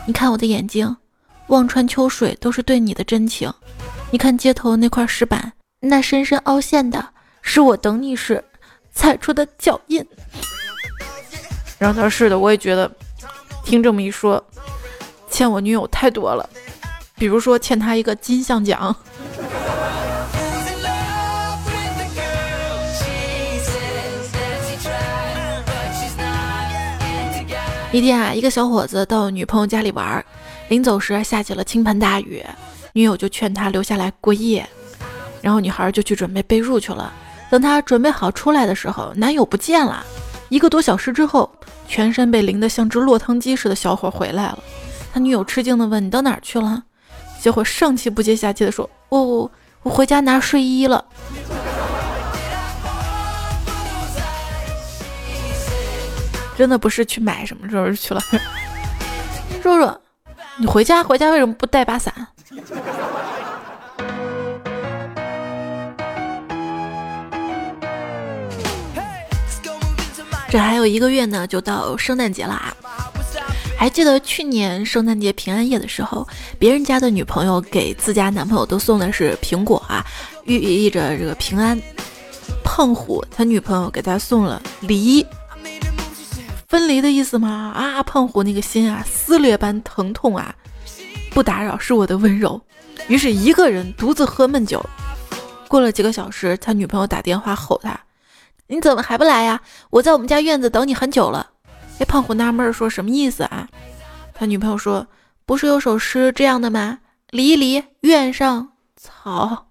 [0.05, 0.97] 你看我的眼睛，
[1.47, 3.53] 望穿秋水都是对你的真情。
[4.09, 7.09] 你看街头那块石板，那深深凹陷的，
[7.41, 8.43] 是我等你时
[8.91, 10.05] 踩出的脚印。”
[11.77, 12.91] 然后他说：“是的，我也觉得，
[13.63, 14.43] 听这么一说，
[15.29, 16.47] 欠我女友太多了，
[17.15, 18.95] 比如说欠她一个金像奖。”
[27.93, 30.23] 一天啊，一个小伙子到女朋友家里玩，
[30.69, 32.41] 临走时下起了倾盆大雨，
[32.93, 34.65] 女友就劝他留下来过夜，
[35.41, 37.11] 然后女孩就去准备被褥去了。
[37.49, 40.05] 等他准备好出来的时候，男友不见了。
[40.47, 41.51] 一个多小时之后，
[41.85, 44.59] 全身被淋得像只落汤鸡似的小伙回来了。
[45.13, 46.81] 他女友吃惊地问：“你到哪儿去了？”
[47.41, 49.51] 小伙上气不接下气地说：“我我
[49.83, 51.03] 我回家拿睡衣了。”
[56.61, 58.21] 真的不是去买什么，这是去了。
[59.63, 59.99] 若若，
[60.59, 62.13] 你回家回家为什么不带把伞？
[70.47, 72.71] 这还有一个月呢，就到圣诞节了啊！
[73.75, 76.27] 还记得去年圣诞节平安夜的时候，
[76.59, 80.05] 别人家的女朋友给自家男朋友都送的是苹果啊，
[80.45, 81.81] 寓意着这个平安。
[82.63, 85.25] 胖虎他女朋友给他送了梨，
[86.71, 87.73] 分离的意思吗？
[87.75, 90.55] 啊，胖虎那个心啊，撕裂般疼痛啊！
[91.31, 92.61] 不打扰是我的温柔。
[93.09, 94.81] 于是，一个人独自喝闷酒。
[95.67, 97.99] 过了几个小时，他女朋友打电话吼他。
[98.67, 99.59] 你怎么还不来呀？
[99.89, 101.45] 我在我们家院子等你很久了。
[101.99, 103.67] 哎，胖虎纳闷说：“什么意思啊？”
[104.33, 105.05] 他女朋友说
[105.45, 106.99] ：“不是有首诗这样的吗？
[107.31, 109.67] 离离院上草。”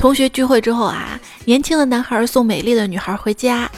[0.00, 3.70] 同学聚会之后啊，年轻的男孩送美丽的女孩回家，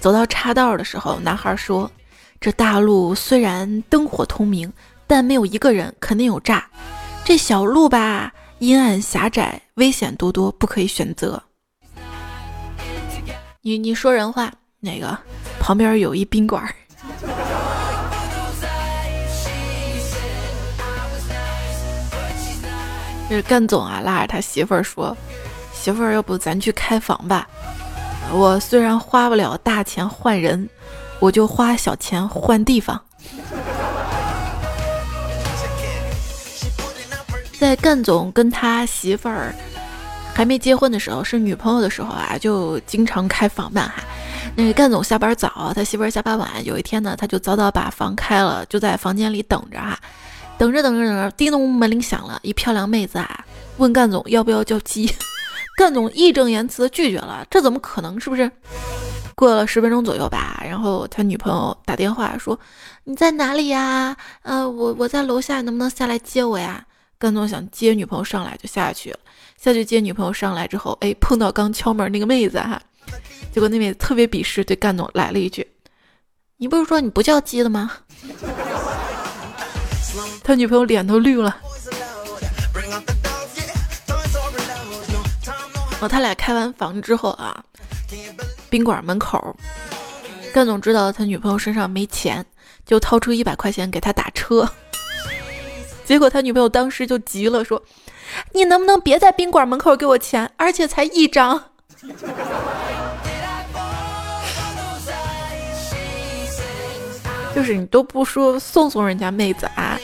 [0.00, 1.90] 走到岔道的时候，男孩说
[2.38, 4.70] ：“这大路虽然灯火通明。”
[5.06, 6.66] 但没有一个人，肯定有诈。
[7.24, 11.42] 这小路吧，阴暗狭窄，危险多多，不可以选择。
[13.62, 15.18] 你你说人话，那个
[15.58, 16.62] 旁边有一宾馆。
[23.30, 25.16] 这是干总啊，拉着他媳妇儿说
[25.82, 27.48] ：“媳妇儿，要不咱去开房吧？
[28.30, 30.68] 我虽然花不了大钱换人，
[31.18, 33.02] 我就花小钱换地方。”
[37.58, 39.52] 在干总跟他媳妇儿
[40.32, 44.04] 还没结婚的时候，是女朋友的时候啊，就经常开房吧哈。
[44.54, 46.48] 那个干总下班早，他媳妇儿下班晚。
[46.64, 49.98] 有一天呢，他就早早把房开了，就在房间里等着哈。
[50.58, 53.44] 等着等着等着，叮咚，门铃响了，一漂亮妹子啊，
[53.78, 55.12] 问干总要不要叫鸡。
[55.76, 58.18] 干总义正言辞的拒绝了，这怎么可能？
[58.20, 58.50] 是不是？
[59.34, 62.58] 过了十分钟左右吧，然后他女朋友打电话说
[63.04, 64.14] ：“你在哪里呀？
[64.42, 66.84] 呃，我我在楼下，能不能下来接我呀？”
[67.18, 69.18] 干总想接女朋友上来就下去了，
[69.56, 72.80] 下去接女朋友上来之后，哎，碰到刚敲门那个妹子哈，
[73.52, 75.66] 结果那妹子特别鄙视，对干总来了一句
[76.58, 77.90] ：“你不是说你不叫鸡的吗？”
[80.44, 81.56] 他女朋友脸都绿了。
[86.02, 87.62] 哦，他俩开完房之后啊，
[88.68, 89.56] 宾馆门口，
[90.52, 92.44] 干总知道他女朋友身上没钱，
[92.84, 94.68] 就掏出一百块钱给他打车。
[96.04, 97.80] 结果他女朋友当时就急了，说
[98.52, 100.50] ：“你能不能别在宾馆门口给我钱？
[100.56, 101.70] 而且才一张。
[107.54, 109.96] ”就是你都不说送送人家妹子啊？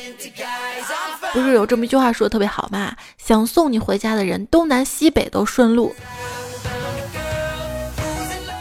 [1.32, 2.94] 不是有这么一句话说的特别好吗？
[3.18, 5.94] 想送你回家的人，东南西北都顺路。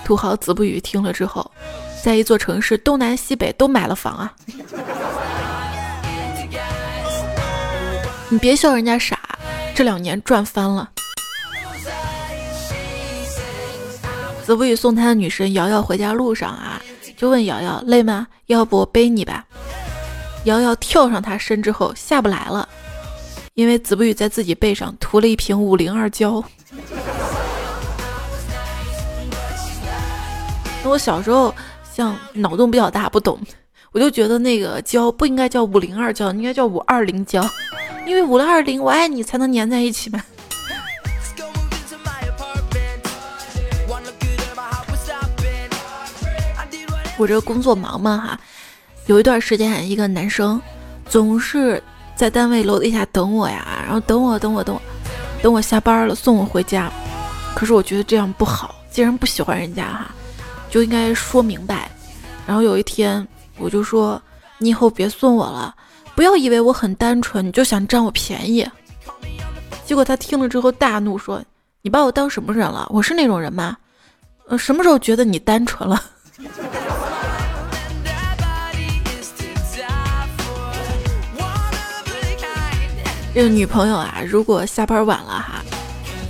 [0.03, 1.49] 土豪子不语听了之后，
[2.03, 4.33] 在一座城市东南西北都买了房啊。
[8.29, 9.17] 你别笑人家傻，
[9.73, 10.89] 这两年赚翻了。
[14.45, 16.81] 子不语送他的女神瑶瑶回家路上啊，
[17.17, 18.27] 就问瑶瑶累吗？
[18.45, 19.45] 要不我背你吧。
[20.47, 22.69] 瑶瑶跳上他身之后下不来了，
[23.53, 26.41] 因为子不语在自己背上涂了一瓶五零二胶。
[30.85, 31.53] 我小时候
[31.93, 33.37] 像脑洞比较大，不懂，
[33.91, 37.45] 我就觉得那个胶不应该叫五零二胶，应该叫五二零胶。
[38.05, 40.23] 因为五零二零，我爱你才能粘在一起嘛。
[47.17, 48.39] 我这工作忙嘛哈，
[49.07, 50.61] 有一段时间，一个男生
[51.09, 51.81] 总是
[52.15, 54.81] 在单位楼底下等我呀，然后等我等我等我，
[55.41, 56.91] 等我下班了送我回家。
[57.55, 60.11] 可是我觉得这样不好，既然不喜欢人家哈，
[60.69, 61.89] 就应该说明白。
[62.45, 63.25] 然后有一天
[63.57, 64.21] 我就说，
[64.57, 65.73] 你以后别送我了。
[66.13, 68.67] 不要以为我很单纯，你就想占我便宜。
[69.85, 71.41] 结果他听了之后大怒，说
[71.81, 72.85] ：“你把我当什么人了？
[72.89, 73.77] 我是那种人吗？
[74.47, 76.03] 呃，什么时候觉得你单纯了？”
[83.37, 85.63] 这个女朋友啊，如果下班晚了哈，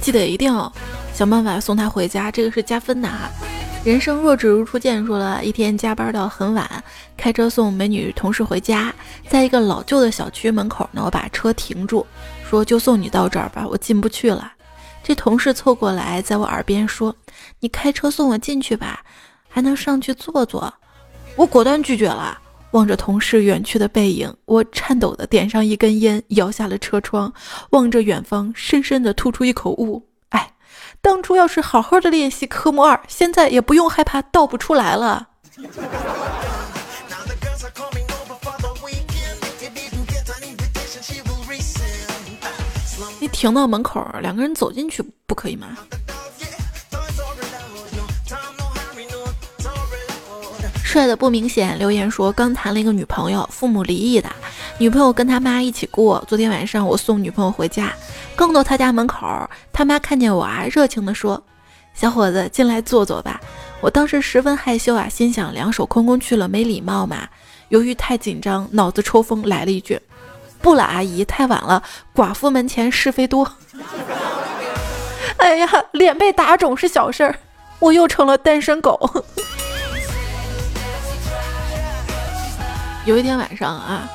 [0.01, 0.69] 记得一定要
[1.13, 3.29] 想办法送她回家，这个是加分的哈。
[3.85, 6.69] 人生若只如初见，说了一天加班到很晚，
[7.15, 8.93] 开车送美女同事回家，
[9.29, 12.05] 在一个老旧的小区门口呢，我把车停住，
[12.49, 14.51] 说就送你到这儿吧，我进不去了。
[15.01, 17.15] 这同事凑过来，在我耳边说
[17.61, 18.99] ：“你开车送我进去吧，
[19.47, 20.73] 还能上去坐坐。”
[21.37, 22.37] 我果断拒绝了。
[22.71, 27.33] 望着同事远去的背影，我颤抖的点上一根烟，摇下了车窗，
[27.71, 30.05] 望着远方，深深的吐出一口雾。
[30.29, 30.53] 哎，
[31.01, 35.27] 当初要是好好的练习科目二，现在也不用害怕倒不出来了。
[43.19, 45.77] 你停到门口，两个人走进去不可以吗？
[50.97, 54.27] 帅的不明显留言说刚谈了一个女朋友，父母离异的，
[54.79, 56.23] 女朋友跟他妈一起过。
[56.27, 57.93] 昨天晚上我送女朋友回家，
[58.35, 61.39] 刚到他家门口，他妈看见我啊，热情的说
[61.93, 63.39] ：“小伙子进来坐坐吧。”
[63.79, 67.27] 我当时十分害羞啊，心想两手空空去了，没礼貌嘛。
[67.69, 70.01] 由于太紧张，脑子抽风，来了一句
[70.63, 71.83] ：“不了，阿姨，太晚了，
[72.15, 73.47] 寡妇门前是非多。
[75.37, 77.35] ”哎呀，脸被打肿是小事儿，
[77.77, 79.23] 我又成了单身狗。
[83.07, 84.05] 有一天晚上啊，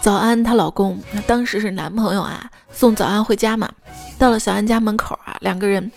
[0.00, 3.70] 早安她老公，当时是男朋友啊，送早安回家嘛。
[4.18, 5.92] 到了小安家门口啊，两个人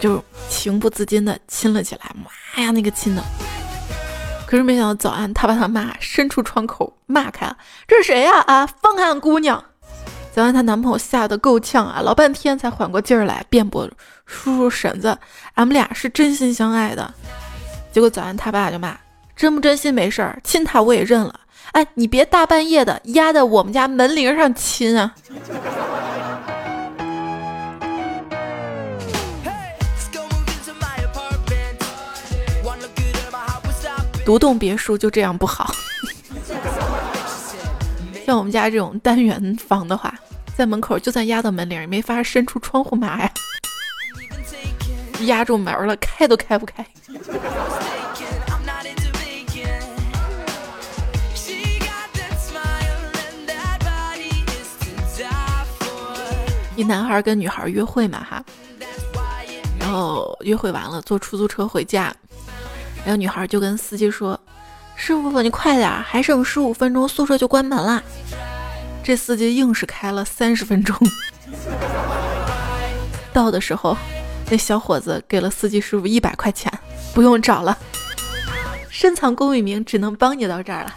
[0.00, 2.00] 就情不自禁的亲了起来。
[2.14, 3.22] 妈呀，那个亲的！
[4.46, 7.54] 可是没想到早安他把他妈伸出窗口骂开，
[7.86, 8.40] 这是谁呀？
[8.46, 9.62] 啊，放开俺姑娘！
[10.34, 13.86] 早安她男朋友吓得够呛啊，老半天才缓过劲儿来辩驳：
[14.24, 15.18] 叔叔婶子，
[15.56, 17.12] 俺们俩是真心相爱的。
[17.92, 18.96] 结果早安他爸就骂。
[19.36, 21.40] 真不真心没事儿，亲他我也认了。
[21.72, 25.14] 哎，你别大半夜的压在我们家门铃上亲啊！
[34.24, 35.74] 独栋别墅就这样不好。
[38.24, 40.14] 像我们家这种单元房的话，
[40.56, 43.30] 在门口就算压到门铃，也没法伸出窗户嘛呀。
[45.26, 46.86] 压住门了，开都开不开。
[56.76, 58.44] 一男孩跟女孩约会嘛哈，
[59.78, 62.14] 然后约会完了坐出租车回家，
[63.04, 64.38] 然后女孩就跟司机说
[64.96, 68.02] ：“师傅，你快点，还剩十五分钟，宿舍就关门了。”
[69.04, 70.96] 这司机硬是开了三十分钟。
[73.32, 73.96] 到的时候，
[74.50, 76.72] 那小伙子给了司机师傅一百块钱，
[77.12, 77.76] 不用找了，
[78.88, 80.94] 深藏功与名，只能帮你到这儿了。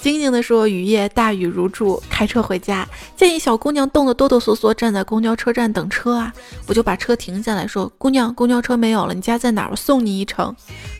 [0.00, 2.86] 静静的说：“雨夜大雨如注，开车回家，
[3.16, 6.32] 见一小姑娘冻得哆哆嗦嗦，站在公交车站等车啊，
[6.66, 9.68] 我就把车停下来说：‘姑娘，公交车没有了，你家在哪儿？
[9.70, 10.54] 我送你一程。’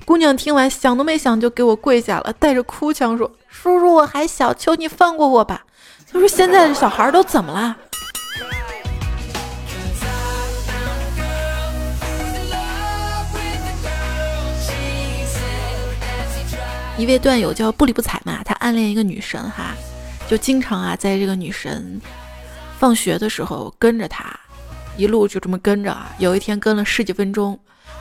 [0.05, 5.65] 姑娘听完想都没想就给我跪下了，带着哭腔说：‘叔叔，我还小，求你放过我吧。’
[6.11, 7.77] 他说现在的小孩都怎么了？”
[16.99, 19.73] 一位段友叫不理不睬嘛，他暗恋一个女神哈，
[20.29, 22.01] 就经常啊在这个女神
[22.77, 24.25] 放学的时候跟着她，
[24.97, 26.11] 一路就这么跟着啊。
[26.19, 27.57] 有一天跟了十几分钟，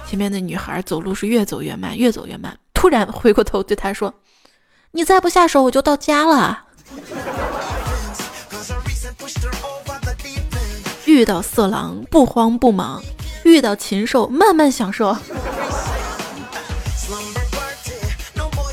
[0.07, 4.11] 前面的女孩走路是越走越慢，越走越慢，突然回过头对他说
[4.91, 6.65] ：“你再不下手，我就到家了。”
[11.05, 13.03] 遇到色狼不慌不忙，
[13.43, 15.15] 遇到禽兽慢慢享受。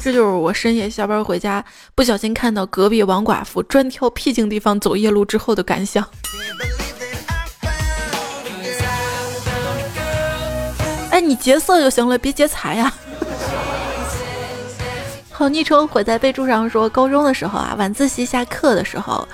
[0.04, 6.06] 这就是我深夜下班回家，不小心看到隔壁王寡妇专挑僻静地方走夜路之后的感想。
[11.10, 12.92] 哎，你劫色就行了，别劫财呀。
[15.30, 19.26] 好昵称毁在备注上说，高中的时候啊，晚自习下课的时候，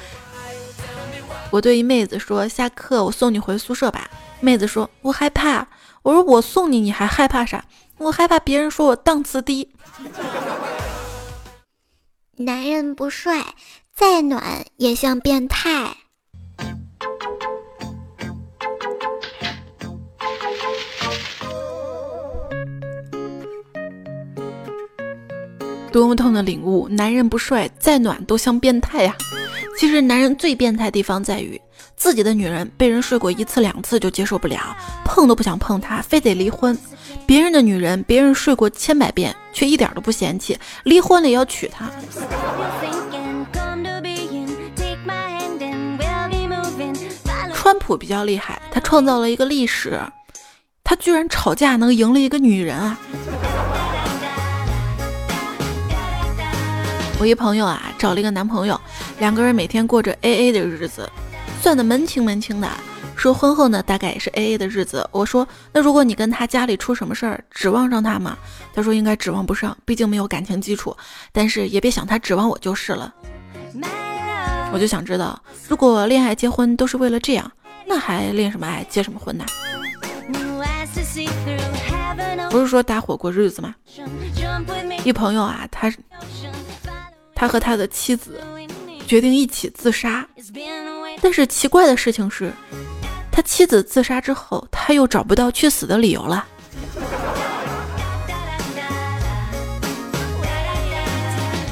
[1.51, 4.09] 我对一妹子说：“下课我送你回宿舍吧。”
[4.39, 5.67] 妹子说：“我害怕。”
[6.03, 7.65] 我说：“我送你，你还害怕啥？”
[8.01, 9.69] 我害怕别人说我档次低。
[12.39, 13.55] 男人不帅，
[13.95, 15.95] 再暖也像变态。
[25.93, 26.89] 多么痛的领悟！
[26.89, 29.15] 男人不帅，再暖都像变态呀。
[29.77, 31.61] 其实，男人最变态的地方在于。
[32.01, 34.75] 自己的女人被人睡过一次两次就接受不了，
[35.05, 36.77] 碰都不想碰她，非得离婚。
[37.27, 41.91] 别人的女人，别人睡过千百遍，却一点都不嫌弃，离婚了也要娶她。
[47.53, 50.01] 川普比较厉害，他创造了一个历史，
[50.83, 52.99] 他居然吵架能赢了一个女人啊！
[57.19, 58.81] 我一朋友啊，找了一个男朋友，
[59.19, 61.07] 两个人每天过着 A A 的日子，
[61.61, 62.69] 算得门清门清的。
[63.17, 65.07] 说婚后呢，大概也是 A A 的日子。
[65.13, 68.37] 我说，那如果你跟他家里出什么事儿，指望上他吗？
[68.73, 70.97] 他说应该指望不上，毕竟没有感情基础。
[71.33, 73.15] 但是也别想他指望我就是了。
[74.73, 75.39] 我就想知道，
[75.69, 77.51] 如果恋爱结婚都是为了这样，
[77.87, 79.45] 那还恋什么爱，结什么婚呢？
[82.49, 83.75] 不是说搭伙过日子吗？
[85.05, 85.93] 一朋友啊，他
[87.35, 88.41] 他和他的妻子
[89.11, 90.25] 决定一起自杀，
[91.21, 92.53] 但是奇怪的事情是。
[93.33, 96.47] 他妻子自杀之后，他又找不到去死的理由了。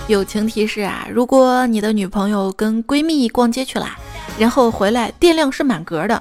[0.09, 3.89] 友情提示啊，如果你的女朋友跟闺蜜逛街去了，
[4.37, 6.21] 然后回来电量是满格的，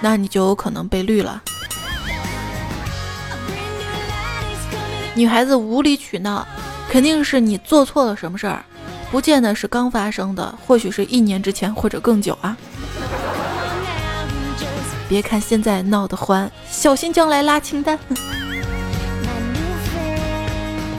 [0.00, 1.42] 那你就有可能被绿了。
[5.16, 6.46] 女孩子无理取闹，
[6.88, 8.64] 肯定是你做错了什么事儿，
[9.10, 12.56] 不见得是刚发生的，或许是一年之前或者更久啊。
[15.08, 17.98] 别看现在闹得欢，小心将来拉清单。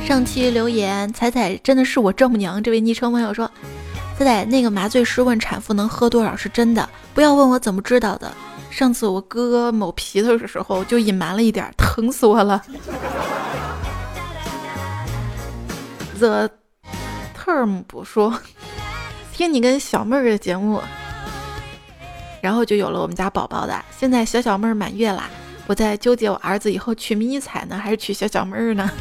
[0.03, 2.64] 上期留言，彩彩真的是我丈母娘。
[2.64, 3.47] 这位昵称网友说
[4.18, 8.34] ：“彩彩，那个麻醉师问产妇能喝多少是真的，不要问我怎么知道的。
[8.72, 12.60] 上次我割某皮的时候就隐瞒了一点，疼死我了。”
[16.18, 16.49] The
[17.50, 18.39] term 不说，
[19.34, 20.82] 听你跟小妹儿的节目。
[22.41, 23.84] 然后就有了我们家宝宝的。
[23.97, 25.26] 现在小小妹儿满月啦，
[25.68, 28.89] 我在纠结我儿子以后娶迷你彩呢，还是娶小小妹儿呢？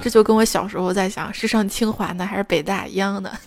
[0.00, 3.32] 这就跟我小时候在想是上清华呢还是北大一样的。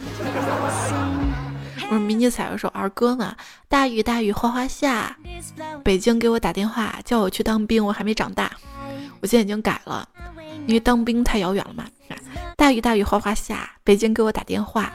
[1.89, 3.33] 我说迷你彩有首儿歌呢，
[3.69, 5.15] 大雨大雨哗哗下，
[5.81, 8.51] 北京给我打电话叫我去当兵，我还没长大。
[9.21, 10.05] 我现在已经改了，
[10.67, 11.85] 因为当兵太遥远了嘛。
[12.55, 14.91] 大雨大雨哗哗下，北京给我打电话。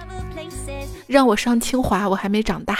[1.06, 2.78] 让我上清华，我还没长大。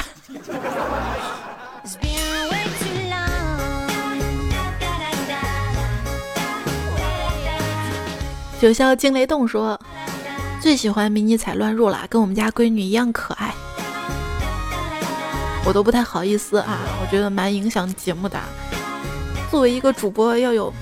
[8.61, 9.81] 九霄惊雷动说，
[10.61, 13.53] 最喜欢迷你彩乱入了，跟我们家闺女一样可爱。
[15.65, 18.39] 我都不太好意思啊，我觉得蛮影响节目的。
[19.51, 20.73] 作为一个主播，要有，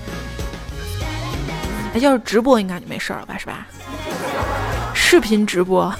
[1.99, 3.67] 要是直播应该就没事了吧，是吧？
[4.93, 5.93] 视频直播。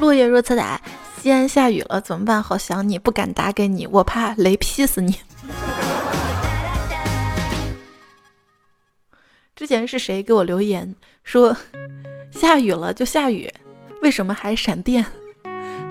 [0.00, 0.80] 落叶若彩彩，
[1.22, 2.42] 西安下雨了，怎么办？
[2.42, 5.18] 好想你，不敢打给你，我怕雷劈死你。
[9.56, 11.56] 之前是谁给我留言说
[12.30, 13.50] 下雨了就下雨，
[14.02, 15.06] 为什么还闪电？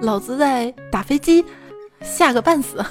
[0.04, 1.45] 老子在打飞机，
[2.01, 2.84] 吓个半死。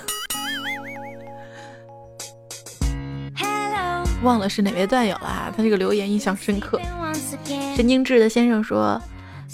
[4.22, 6.80] 忘了是哪位段友了，他这个留言印象深刻。
[7.76, 9.00] 神经质的先生说。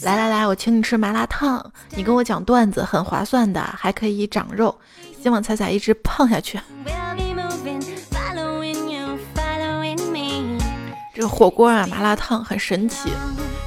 [0.03, 4.79] 来来来，我请你吃麻辣烫，你跟我讲段子很划算的，还可以长肉，
[5.21, 6.61] 希望彩彩一直胖下去。
[11.13, 13.11] 这个火锅啊，麻辣烫很神奇，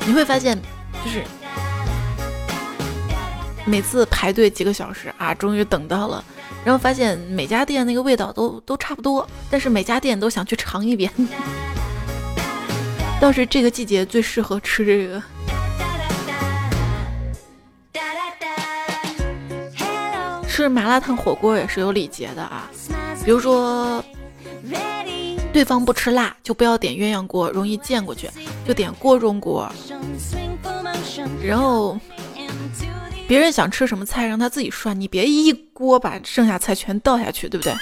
[0.08, 0.58] 你会发现，
[1.04, 1.22] 就是
[3.66, 6.24] 每次排队几个小时啊，终于等到了，
[6.64, 11.12] 然后发现每家店那个味道都都差不多，但是每家店都想去尝一遍。
[13.20, 15.22] 倒是这个季节最适合吃这个。
[20.48, 22.70] 吃麻辣烫火锅也是有礼节的啊，
[23.24, 24.04] 比如说，
[25.54, 28.30] 对方不吃辣就不要点鸳鸯锅，容易溅过去，
[28.68, 29.72] 就点锅中锅。
[31.42, 31.98] 然后，
[33.28, 37.74] 别人想吃什么菜让他自己涮，你别一锅把剩下菜全倒下去，对不对？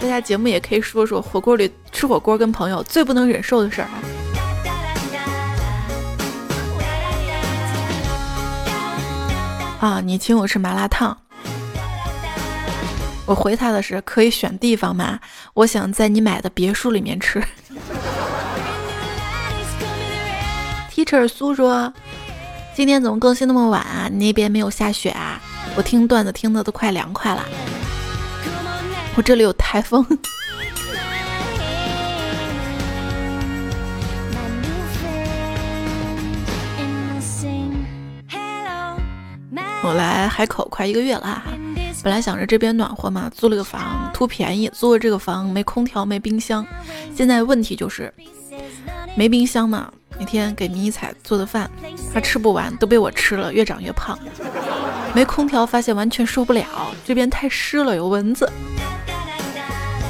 [0.00, 4.00] 大家节目也可以说说火锅里吃火锅跟朋友最不能忍受的事儿啊。
[9.80, 11.16] 啊，你请我吃麻辣烫，
[13.26, 15.20] 我回他的是可以选地方吗？
[15.52, 17.42] 我想在你买的别墅里面吃。
[20.94, 21.92] Teacher 苏说，
[22.78, 24.08] 今天怎么更新那么晚啊？
[24.08, 25.42] 你那边没有下雪啊？
[25.74, 27.44] 我听段子听的都快凉快了，
[29.16, 30.06] 我这里有台风。
[39.82, 41.42] 我来海口快一个月了哈，
[42.04, 46.64] 本来想着这边暖和嘛，租了个房图便宜，租了这个房没空调没冰箱，
[47.12, 48.14] 现在问题就是
[49.16, 51.70] 没冰箱呢，每天给迷彩做的饭，
[52.12, 54.18] 他吃不完，都被我吃了，越长越胖。
[55.14, 56.64] 没空调，发现完全受不了，
[57.04, 58.50] 这边太湿了，有蚊子。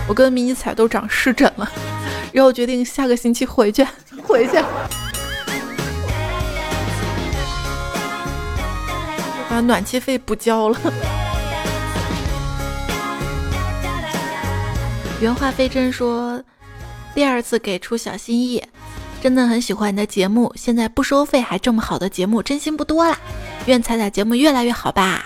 [0.07, 1.70] 我跟迷彩都长湿疹了，
[2.32, 3.86] 然后决定下个星期回去，
[4.24, 4.59] 回去。
[9.49, 10.78] 把暖气费补交了。
[15.20, 16.40] 原话飞真说
[17.14, 18.62] ：“第二次给出小心意，
[19.20, 20.52] 真的很喜欢你的节目。
[20.56, 23.18] 现在不收费还这么好的节目，真心不多了。
[23.66, 25.24] 愿彩彩节目越来越好吧。”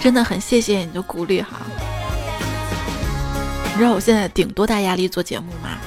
[0.00, 1.60] 真的很谢谢你的鼓励哈。
[3.72, 5.78] 你知道我现在顶多大压力做节目吗？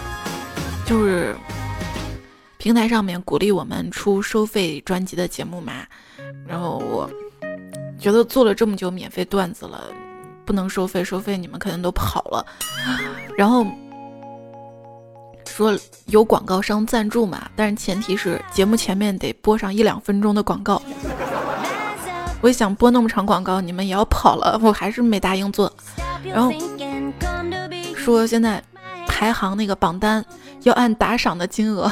[0.85, 1.35] 就是
[2.57, 5.85] 平台上面鼓励我们出收费专辑的节目嘛。
[6.47, 7.09] 然后我
[7.99, 9.91] 觉得做了这么久免费段子了。
[10.45, 12.45] 不能收费，收费你们可能都跑了。
[13.37, 13.65] 然后
[15.57, 20.79] 说有广告商赞助嘛，但是前提是节目前面得播上一两分钟的广告。
[22.41, 25.73] 我也想播那么长广告，你们也要跑了，我还是没答应做。
[26.23, 26.53] 然后
[27.95, 28.63] 说现在
[29.07, 30.23] 排行那个榜单
[30.61, 31.91] 要按打赏的金额。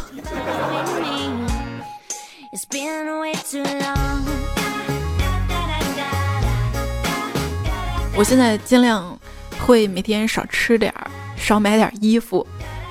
[8.16, 9.18] 我现在尽量
[9.66, 12.46] 会每天少吃点儿，少买点衣服，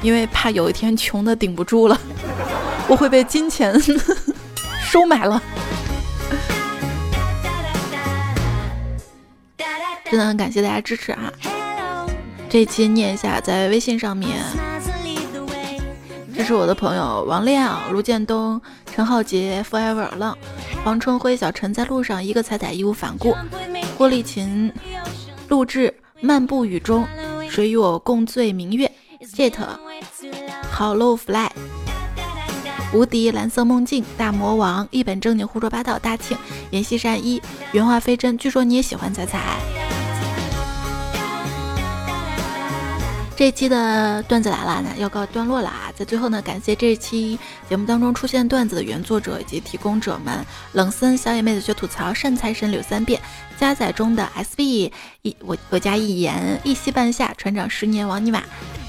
[0.04, 1.98] 因为怕有一天穷的顶不住了，
[2.86, 3.74] 我会被金钱
[4.84, 5.42] 收买了。
[10.04, 11.32] 真的很感谢大家支持啊！
[12.50, 14.38] 这期念一下，在微信上面，
[16.36, 18.60] 这是我的朋友王亮、卢建东、
[18.94, 20.36] 陈浩杰、Forever 浪、
[20.84, 23.34] 黄春辉、小陈在路上，一个彩彩义无反顾，
[23.96, 24.70] 郭丽琴。
[25.48, 27.06] 录制漫步雨中，
[27.48, 28.90] 谁与我共醉明月
[29.34, 31.50] Jet，Hello fly，
[32.92, 36.38] 无敌蓝色梦境，大魔王，一本正经胡说八道，大庆，
[36.70, 39.58] 阎锡山一，原话非真，据说你也喜欢彩彩。
[43.36, 45.90] 这期的段子来了，那要告段落了啊！
[45.96, 47.36] 在最后呢，感谢这期
[47.68, 53.20] 节目当中出现段子的原作者以及提供者们：冷森、小野妹子学吐槽、善财神柳三变、
[53.58, 58.40] 加载中的 SB 一我我家一言一夕半夏、船长十年王尼玛、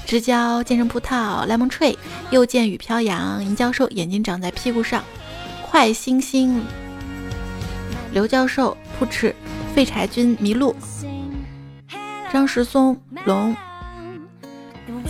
[0.06, 1.96] 直交健身葡萄、lemon tree、
[2.30, 5.02] 又见雨飘扬、银教授眼睛长在屁股上、
[5.68, 6.64] 坏星星、
[8.12, 9.34] 刘教授、扑哧、
[9.74, 10.74] 废柴君、麋鹿、
[12.32, 13.54] 张石松、龙。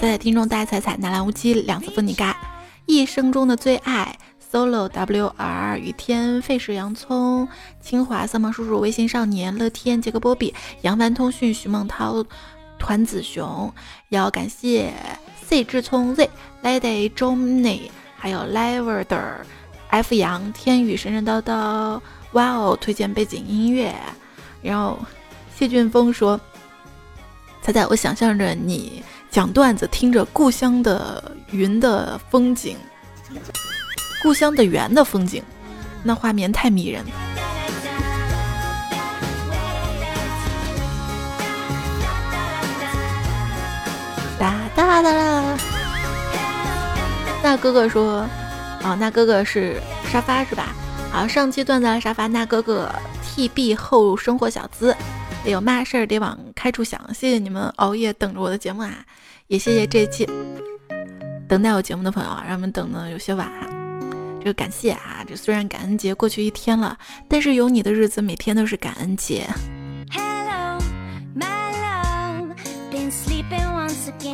[0.01, 2.35] 在在听众大彩彩纳兰无羁两次分你嘎，
[2.87, 4.19] 一生中的最爱
[4.51, 7.47] solo w r 雨天费氏洋葱。
[7.83, 12.25] 清华三毛叔叔微信少年乐天杰克波比杨帆通讯徐梦涛。
[12.79, 13.73] 团子熊，
[14.09, 14.93] 要感谢
[15.47, 16.31] C 志聪 Z
[16.63, 17.83] Lady Johnny
[18.17, 19.37] 还有 Lavender
[19.89, 22.01] F 杨天宇神神叨叨
[22.33, 23.95] 哇哦推荐背景音乐，
[24.63, 24.99] 然后
[25.57, 26.41] 谢俊峰说
[27.63, 29.03] 彩彩我想象着你。
[29.29, 32.75] 讲段子，听着故乡的云的风景，
[34.23, 35.43] 故乡的圆的风景，
[36.03, 37.05] 那画面太迷人。
[44.39, 45.59] 哒哒哒啦！
[47.43, 48.29] 那哥哥说，
[48.83, 49.81] 哦，那哥哥是
[50.11, 50.75] 沙发是吧？
[51.11, 54.95] 好，上期段子沙发，那哥哥 T B 后生活小资，
[55.45, 57.01] 有嘛事儿得往开处想。
[57.15, 58.93] 谢谢你们熬夜等着我的节目啊！
[59.47, 60.29] 也谢谢这期
[61.49, 63.51] 等待我节目的朋友啊，让我们等的有些晚。
[64.41, 69.47] 这个感谢啊，这虽然感恩节过去一天了，但是有你的日子每天都是感恩节。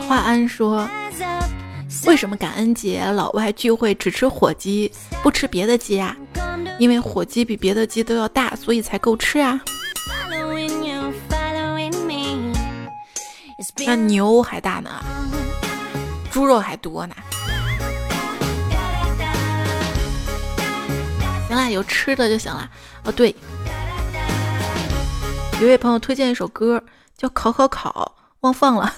[0.01, 0.89] 华安说
[2.07, 4.91] ：“为什么感恩节老外聚会只吃火鸡，
[5.23, 6.17] 不吃别的鸡啊？
[6.79, 9.61] 因为火鸡比别的鸡都要大，所以才够吃啊。”
[13.87, 14.91] 那牛还大呢，
[16.31, 17.15] 猪肉还多呢。
[21.49, 22.69] 行了，有吃的就行了。
[23.05, 23.35] 哦，对，
[25.61, 26.83] 有位朋友推荐一首歌，
[27.17, 28.93] 叫《考考考》，忘放了。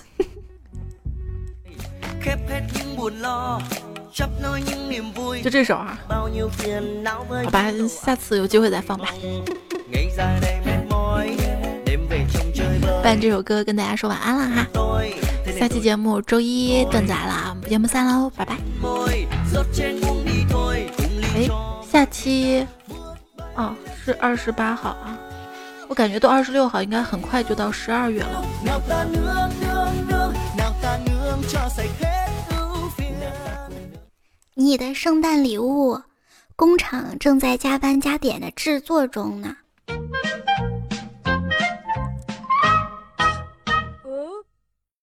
[5.43, 5.99] 就这首啊，
[7.45, 9.09] 好吧，下次有机会再放吧。
[13.03, 14.67] 伴这首歌跟大家说晚安了哈，
[15.59, 18.57] 下期节目周一段子来了，不见不散喽，拜拜。
[21.35, 21.47] 哎，
[21.91, 22.67] 下期
[23.55, 25.19] 哦是二十八号啊，
[25.89, 28.43] 我感觉都二十六号，应该很快就到十二月了。
[34.57, 36.01] 你的圣诞礼物，
[36.55, 39.57] 工厂正在加班加点的制作中呢。